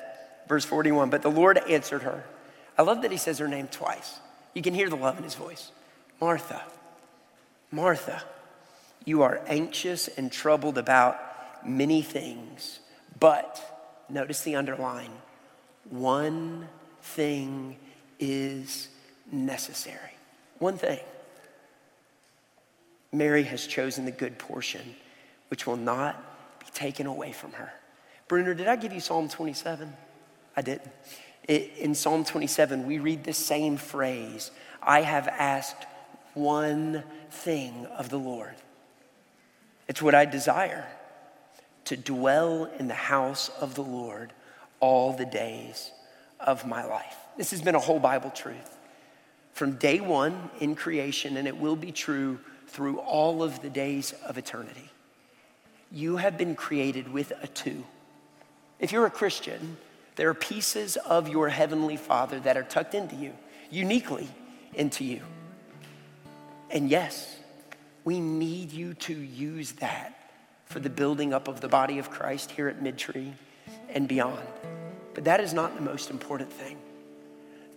Verse 0.48 0.64
41 0.64 1.11
But 1.11 1.22
the 1.22 1.31
Lord 1.31 1.59
answered 1.68 2.03
her. 2.03 2.24
I 2.77 2.83
love 2.83 3.03
that 3.03 3.11
he 3.11 3.16
says 3.16 3.38
her 3.38 3.48
name 3.48 3.66
twice. 3.66 4.20
You 4.55 4.62
can 4.62 4.72
hear 4.72 4.88
the 4.88 4.96
love 4.96 5.18
in 5.18 5.24
his 5.24 5.35
voice. 5.35 5.72
Martha, 6.20 6.62
Martha, 7.70 8.22
you 9.05 9.22
are 9.22 9.40
anxious 9.46 10.09
and 10.09 10.31
troubled 10.31 10.79
about 10.79 11.18
many 11.66 12.03
things, 12.03 12.81
but 13.18 14.05
notice 14.09 14.42
the 14.42 14.57
underline 14.57 15.11
one 15.90 16.68
thing 17.03 17.77
is 18.18 18.88
necessary. 19.31 20.12
One 20.59 20.77
thing. 20.77 21.01
Mary 23.12 23.44
has 23.44 23.66
chosen 23.66 24.05
the 24.05 24.11
good 24.11 24.38
portion, 24.38 24.94
which 25.49 25.66
will 25.66 25.77
not 25.77 26.61
be 26.61 26.66
taken 26.75 27.07
away 27.07 27.33
from 27.33 27.53
her. 27.53 27.73
Bruner, 28.27 28.53
did 28.53 28.68
I 28.68 28.77
give 28.77 28.92
you 28.92 29.01
Psalm 29.01 29.29
27? 29.29 29.90
I 30.57 30.62
didn't. 30.62 30.90
in 31.49 31.94
Psalm 31.94 32.25
27, 32.25 32.87
we 32.87 32.99
read 32.99 33.25
the 33.25 33.33
same 33.33 33.77
phrase 33.79 34.51
I 34.83 35.01
have 35.01 35.27
asked 35.29 35.87
one 36.35 37.03
thing 37.31 37.87
of 37.87 38.11
the 38.11 38.18
Lord. 38.18 38.55
It's 39.88 40.03
what 40.03 40.14
I 40.14 40.27
desire 40.27 40.87
to 41.88 41.96
dwell 41.96 42.70
in 42.79 42.87
the 42.87 42.92
house 42.92 43.51
of 43.62 43.74
the 43.74 43.83
Lord 43.83 44.35
all 44.79 45.14
the 45.14 45.24
days 45.24 45.90
of 46.38 46.66
my 46.66 46.85
life. 46.85 47.16
This 47.38 47.51
has 47.53 47.62
been 47.62 47.74
a 47.74 47.81
whole 47.81 47.98
Bible 47.98 48.29
truth 48.29 48.77
from 49.55 49.72
day 49.77 49.98
one 49.98 50.51
in 50.61 50.74
creation, 50.74 51.38
and 51.38 51.48
it 51.48 51.57
will 51.57 51.77
be 51.77 51.90
true 51.90 52.40
through 52.66 52.98
all 52.98 53.42
of 53.42 53.62
the 53.62 53.70
days 53.70 54.12
of 54.27 54.37
eternity. 54.37 54.90
You 55.90 56.18
have 56.18 56.37
been 56.37 56.55
created 56.55 57.11
with 57.11 57.33
a 57.42 57.46
two. 57.46 57.83
If 58.79 58.92
you're 58.92 59.07
a 59.07 59.11
Christian, 59.11 59.79
there 60.16 60.29
are 60.29 60.35
pieces 60.35 60.98
of 60.98 61.27
your 61.27 61.48
heavenly 61.48 61.96
Father 61.96 62.38
that 62.40 62.59
are 62.59 62.64
tucked 62.64 62.94
into 62.94 63.16
you, 63.16 63.33
uniquely 63.70 64.29
into 64.74 65.05
you. 65.05 65.22
And 66.68 66.90
yes, 66.90 67.35
we 68.05 68.20
need 68.20 68.72
you 68.72 68.92
to 68.92 69.14
use 69.14 69.72
that 69.72 70.17
for 70.68 70.81
the 70.81 70.90
building 70.90 71.33
up 71.33 71.48
of 71.48 71.61
the 71.61 71.68
body 71.68 71.98
of 71.98 72.11
Christ 72.11 72.50
here 72.50 72.68
at 72.68 72.83
Midtree 72.83 73.33
and 73.88 74.07
beyond. 74.07 74.46
But 75.14 75.24
that 75.24 75.40
is 75.40 75.54
not 75.54 75.74
the 75.74 75.83
most 75.83 76.11
important 76.11 76.52
thing. 76.52 76.78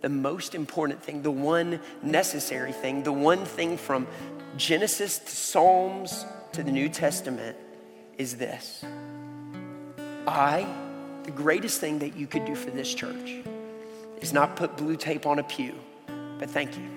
The 0.02 0.08
most 0.08 0.54
important 0.54 1.02
thing, 1.02 1.22
the 1.22 1.30
one 1.30 1.80
necessary 2.02 2.72
thing, 2.72 3.02
the 3.02 3.12
one 3.12 3.44
thing 3.44 3.76
from 3.76 4.06
Genesis 4.56 5.18
to 5.18 5.30
Psalms 5.30 6.26
to 6.52 6.62
the 6.62 6.72
New 6.72 6.88
Testament 6.88 7.56
is 8.18 8.36
this. 8.36 8.84
I, 10.26 10.66
the 11.24 11.30
greatest 11.30 11.80
thing 11.80 12.00
that 12.00 12.16
you 12.16 12.26
could 12.26 12.44
do 12.44 12.54
for 12.54 12.70
this 12.70 12.92
church 12.92 13.42
is 14.20 14.32
not 14.32 14.56
put 14.56 14.76
blue 14.76 14.96
tape 14.96 15.24
on 15.24 15.38
a 15.38 15.42
pew, 15.44 15.74
but 16.38 16.50
thank 16.50 16.76
you. 16.76 16.88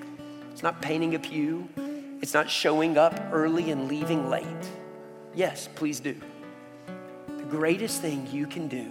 It's 0.51 0.63
not 0.63 0.81
painting 0.81 1.15
a 1.15 1.19
pew, 1.19 1.69
it's 2.21 2.33
not 2.33 2.49
showing 2.49 2.97
up 2.97 3.19
early 3.31 3.71
and 3.71 3.87
leaving 3.87 4.29
late. 4.29 4.45
Yes, 5.35 5.67
please 5.75 5.99
do. 5.99 6.15
The 7.27 7.43
greatest 7.43 8.01
thing 8.01 8.27
you 8.31 8.47
can 8.47 8.67
do 8.67 8.87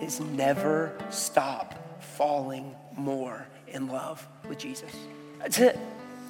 is 0.00 0.20
never 0.20 0.96
stop 1.10 2.02
falling 2.02 2.74
more 2.96 3.46
in 3.68 3.88
love 3.88 4.26
with 4.48 4.58
Jesus. 4.58 4.92
That's 5.38 5.58
it. 5.58 5.78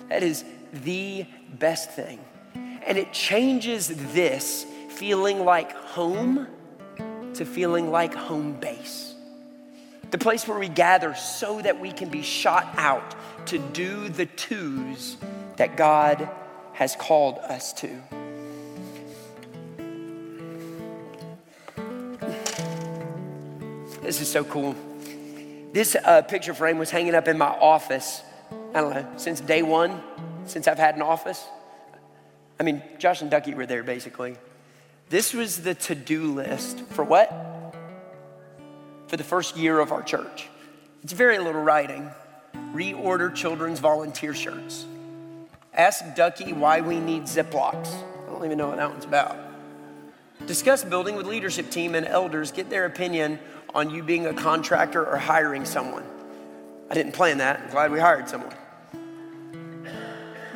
That 0.09 0.23
is 0.23 0.44
the 0.73 1.27
best 1.59 1.90
thing. 1.90 2.20
And 2.55 2.97
it 2.97 3.12
changes 3.12 3.88
this 4.12 4.66
feeling 4.88 5.44
like 5.44 5.73
home 5.73 6.47
to 7.35 7.44
feeling 7.44 7.90
like 7.90 8.14
home 8.14 8.53
base. 8.61 9.14
The 10.11 10.18
place 10.18 10.47
where 10.47 10.59
we 10.59 10.68
gather 10.68 11.14
so 11.16 11.61
that 11.61 11.81
we 11.81 11.90
can 11.90 12.09
be 12.09 12.23
shot 12.23 12.73
out 12.77 13.16
to 13.47 13.59
do 13.59 14.09
the 14.09 14.27
twos 14.27 15.16
that 15.57 15.77
God 15.77 16.29
has 16.73 16.94
called 16.94 17.38
us 17.38 17.73
to. 17.75 18.23
This 24.04 24.20
is 24.20 24.30
so 24.30 24.44
cool. 24.44 24.76
This 25.72 25.96
uh, 25.96 26.20
picture 26.20 26.52
frame 26.52 26.76
was 26.76 26.90
hanging 26.90 27.14
up 27.14 27.26
in 27.26 27.38
my 27.38 27.46
office, 27.46 28.20
I 28.74 28.82
don't 28.82 28.90
know, 28.90 29.06
since 29.16 29.40
day 29.40 29.62
one, 29.62 30.02
since 30.44 30.68
I've 30.68 30.78
had 30.78 30.94
an 30.94 31.00
office. 31.00 31.42
I 32.60 32.64
mean, 32.64 32.82
Josh 32.98 33.22
and 33.22 33.30
Ducky 33.30 33.54
were 33.54 33.64
there 33.64 33.82
basically. 33.82 34.36
This 35.08 35.32
was 35.32 35.62
the 35.62 35.74
to 35.74 35.94
do 35.94 36.34
list 36.34 36.80
for 36.90 37.02
what? 37.02 37.30
For 39.06 39.16
the 39.16 39.24
first 39.24 39.56
year 39.56 39.80
of 39.80 39.90
our 39.90 40.02
church. 40.02 40.48
It's 41.02 41.14
very 41.14 41.38
little 41.38 41.62
writing. 41.62 42.10
Reorder 42.74 43.34
children's 43.34 43.80
volunteer 43.80 44.34
shirts. 44.34 44.84
Ask 45.72 46.14
Ducky 46.14 46.52
why 46.52 46.82
we 46.82 47.00
need 47.00 47.22
Ziplocs. 47.22 47.88
I 47.88 48.30
don't 48.30 48.44
even 48.44 48.58
know 48.58 48.68
what 48.68 48.76
that 48.76 48.90
one's 48.90 49.06
about. 49.06 49.38
Discuss 50.46 50.84
building 50.84 51.16
with 51.16 51.26
leadership 51.26 51.70
team 51.70 51.94
and 51.94 52.06
elders, 52.06 52.52
get 52.52 52.68
their 52.68 52.84
opinion 52.84 53.38
on 53.74 53.90
you 53.90 54.02
being 54.02 54.26
a 54.26 54.32
contractor 54.32 55.04
or 55.04 55.18
hiring 55.18 55.64
someone. 55.64 56.04
I 56.90 56.94
didn't 56.94 57.12
plan 57.12 57.38
that. 57.38 57.60
I'm 57.60 57.70
glad 57.70 57.90
we 57.90 57.98
hired 57.98 58.28
someone. 58.28 58.54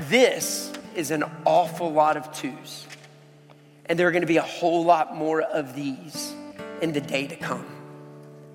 This 0.09 0.73
is 0.95 1.11
an 1.11 1.25
awful 1.45 1.93
lot 1.93 2.17
of 2.17 2.33
twos. 2.33 2.87
And 3.87 3.99
there 3.99 4.07
are 4.07 4.13
going 4.13 4.23
to 4.23 4.29
be 4.29 4.37
a 4.37 4.43
whole 4.43 4.85
lot 4.85 5.17
more 5.17 5.43
of 5.43 5.75
these 5.75 6.33
in 6.81 6.93
the 6.93 7.01
day 7.01 7.27
to 7.27 7.37
come. 7.37 7.67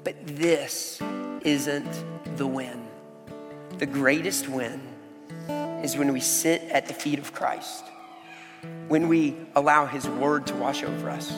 But 0.03 0.15
this 0.25 1.01
isn't 1.41 2.37
the 2.37 2.47
win. 2.47 2.87
The 3.79 3.85
greatest 3.85 4.47
win 4.47 4.81
is 5.83 5.97
when 5.97 6.13
we 6.13 6.21
sit 6.21 6.61
at 6.63 6.87
the 6.87 6.93
feet 6.93 7.19
of 7.19 7.33
Christ, 7.33 7.83
when 8.87 9.09
we 9.09 9.35
allow 9.55 9.85
His 9.85 10.07
word 10.07 10.47
to 10.47 10.55
wash 10.55 10.83
over 10.83 11.09
us 11.09 11.33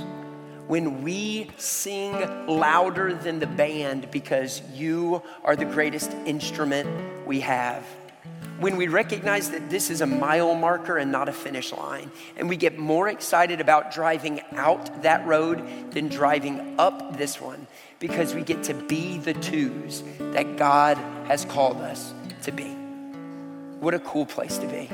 when 0.68 1.04
we 1.04 1.50
sing 1.58 2.14
louder 2.48 3.14
than 3.14 3.40
the 3.40 3.48
band 3.48 4.10
because 4.12 4.62
you 4.74 5.22
are 5.44 5.56
the 5.56 5.66
greatest 5.66 6.12
instrument 6.26 6.90
we 7.26 7.40
have. 7.42 7.86
When 8.60 8.78
we 8.78 8.88
recognize 8.88 9.52
that 9.52 9.70
this 9.70 9.90
is 9.90 10.00
a 10.02 10.08
mile 10.08 10.56
marker 10.56 10.98
and 10.98 11.12
not 11.12 11.28
a 11.28 11.34
finish 11.34 11.74
line, 11.74 12.10
and 12.38 12.48
we 12.48 12.56
get 12.56 12.80
more 12.80 13.10
excited 13.10 13.60
about 13.60 13.92
driving 13.92 14.42
out 14.54 15.04
that 15.04 15.26
road 15.28 15.92
than 15.92 16.08
driving 16.08 16.76
up 16.80 17.18
this 17.18 17.40
one 17.40 17.68
because 18.00 18.34
we 18.34 18.44
get 18.44 18.64
to 18.64 18.74
be 18.74 19.18
the 19.18 19.34
twos 19.34 20.04
that 20.20 20.56
God 20.58 20.98
has 21.28 21.44
called 21.44 21.78
us 21.78 22.14
to 22.44 22.52
be. 22.52 22.70
What 23.82 23.94
a 23.94 24.00
cool 24.00 24.26
place 24.26 24.58
to 24.58 24.68
be. 24.68 24.90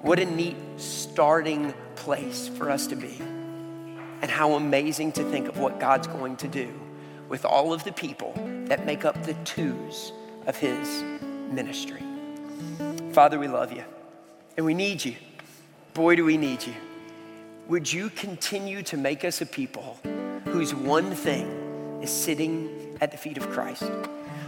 What 0.00 0.20
a 0.20 0.24
neat 0.24 0.56
starting 0.76 1.74
place 1.96 2.46
for 2.46 2.70
us 2.70 2.86
to 2.86 2.96
be. 2.96 3.20
And 4.24 4.30
how 4.30 4.54
amazing 4.54 5.12
to 5.12 5.22
think 5.24 5.48
of 5.48 5.58
what 5.58 5.78
God's 5.78 6.06
going 6.06 6.36
to 6.36 6.48
do 6.48 6.72
with 7.28 7.44
all 7.44 7.74
of 7.74 7.84
the 7.84 7.92
people 7.92 8.32
that 8.68 8.86
make 8.86 9.04
up 9.04 9.22
the 9.24 9.34
twos 9.44 10.14
of 10.46 10.56
His 10.56 11.04
ministry. 11.50 12.02
Father, 13.12 13.38
we 13.38 13.48
love 13.48 13.70
you 13.70 13.84
and 14.56 14.64
we 14.64 14.72
need 14.72 15.04
you. 15.04 15.14
Boy, 15.92 16.16
do 16.16 16.24
we 16.24 16.38
need 16.38 16.66
you. 16.66 16.72
Would 17.68 17.92
you 17.92 18.08
continue 18.08 18.82
to 18.84 18.96
make 18.96 19.26
us 19.26 19.42
a 19.42 19.46
people 19.46 19.98
whose 20.46 20.74
one 20.74 21.14
thing 21.14 22.00
is 22.00 22.08
sitting 22.08 22.93
at 23.04 23.10
the 23.10 23.18
feet 23.18 23.36
of 23.36 23.48
Christ? 23.50 23.84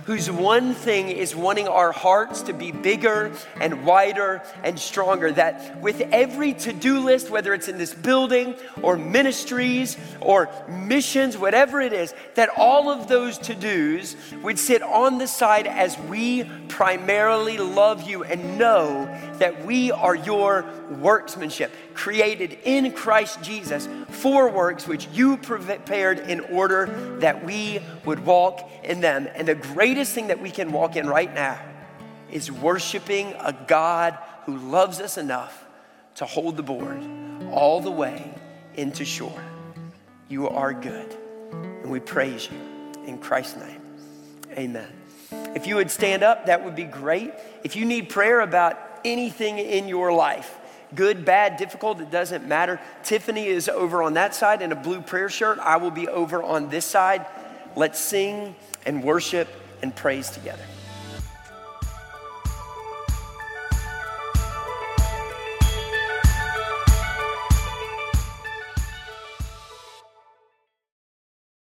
whose 0.07 0.31
one 0.31 0.73
thing 0.73 1.09
is 1.09 1.35
wanting 1.35 1.66
our 1.66 1.90
hearts 1.90 2.42
to 2.42 2.53
be 2.53 2.71
bigger 2.71 3.33
and 3.61 3.85
wider 3.85 4.40
and 4.62 4.79
stronger. 4.79 5.33
That 5.33 5.81
with 5.81 6.01
every 6.12 6.55
to 6.55 6.73
do 6.73 7.01
list, 7.01 7.29
whether 7.29 7.53
it's 7.53 7.66
in 7.66 7.77
this 7.77 7.92
building 7.92 8.55
or 8.83 8.97
ministries 8.97 9.97
or 10.21 10.49
missions, 10.69 11.37
whatever 11.37 11.81
it 11.81 11.92
is, 11.92 12.14
that 12.37 12.51
all 12.57 12.88
of 12.88 13.09
those 13.09 13.37
to 13.38 13.55
dos 13.57 14.14
would 14.45 14.61
sit 14.61 14.81
on 14.81 15.19
the 15.19 15.27
side 15.27 15.66
as 15.66 15.99
we 15.99 16.45
primarily 16.68 17.59
love 17.59 18.09
you 18.09 18.24
and 18.24 18.59
know 18.59 19.07
that 19.38 19.64
we 19.64 19.92
are 19.92 20.14
your 20.14 20.64
workmanship, 21.00 21.72
created 21.94 22.59
in 22.64 22.92
Christ 22.92 23.42
Jesus 23.42 23.88
for 24.09 24.50
works 24.50 24.87
which 24.87 25.09
you 25.09 25.37
prepared 25.37 26.20
in 26.20 26.40
order 26.40 27.18
that 27.20 27.44
we 27.44 27.81
would 28.05 28.24
walk 28.24 28.68
in 28.85 29.00
them. 29.00 29.29
And 29.35 29.48
the 29.48 29.55
greatest 29.55 30.12
thing 30.12 30.29
that 30.29 30.40
we 30.40 30.50
can 30.50 30.72
walk 30.72 30.96
in 30.96 31.07
right 31.07 31.33
now 31.33 31.61
is 32.31 32.50
worshiping 32.50 33.35
a 33.38 33.52
God 33.66 34.18
who 34.44 34.57
loves 34.57 35.00
us 35.00 35.18
enough 35.18 35.64
to 36.16 36.24
hold 36.24 36.57
the 36.57 36.62
board 36.62 37.02
all 37.50 37.81
the 37.81 37.90
way 37.90 38.35
into 38.74 39.05
shore. 39.05 39.42
You 40.29 40.48
are 40.48 40.72
good, 40.72 41.16
and 41.52 41.90
we 41.90 42.00
praise 42.00 42.48
you 42.50 42.59
in 43.07 43.18
Christ's 43.18 43.57
name. 43.57 43.81
Amen. 44.52 44.95
If 45.57 45.66
you 45.66 45.77
would 45.77 45.90
stand 45.90 46.23
up, 46.23 46.47
that 46.47 46.62
would 46.66 46.77
be 46.77 46.85
great. 46.85 47.33
If 47.64 47.77
you 47.77 47.87
need 47.87 48.11
prayer 48.11 48.40
about 48.40 48.79
anything 49.07 49.59
in 49.59 49.88
your 49.88 50.12
life, 50.12 50.55
good, 50.95 51.25
bad, 51.25 51.57
difficult, 51.57 51.99
it 51.99 52.11
doesn't 52.11 52.47
matter. 52.47 52.79
Tiffany 53.03 53.47
is 53.47 53.66
over 53.71 54.03
on 54.03 54.12
that 54.14 54.35
side 54.35 54.61
in 54.61 54.71
a 54.71 54.77
blue 54.77 55.01
prayer 55.01 55.31
shirt. 55.31 55.59
I 55.59 55.79
will 55.79 55.90
be 55.90 56.09
over 56.09 56.42
on 56.42 56.69
this 56.69 56.85
side. 56.85 57.25
Let's 57.75 57.99
sing 57.99 58.55
and 58.85 59.03
worship 59.03 59.49
and 59.81 59.97
praise 59.97 60.29
together. 60.29 60.62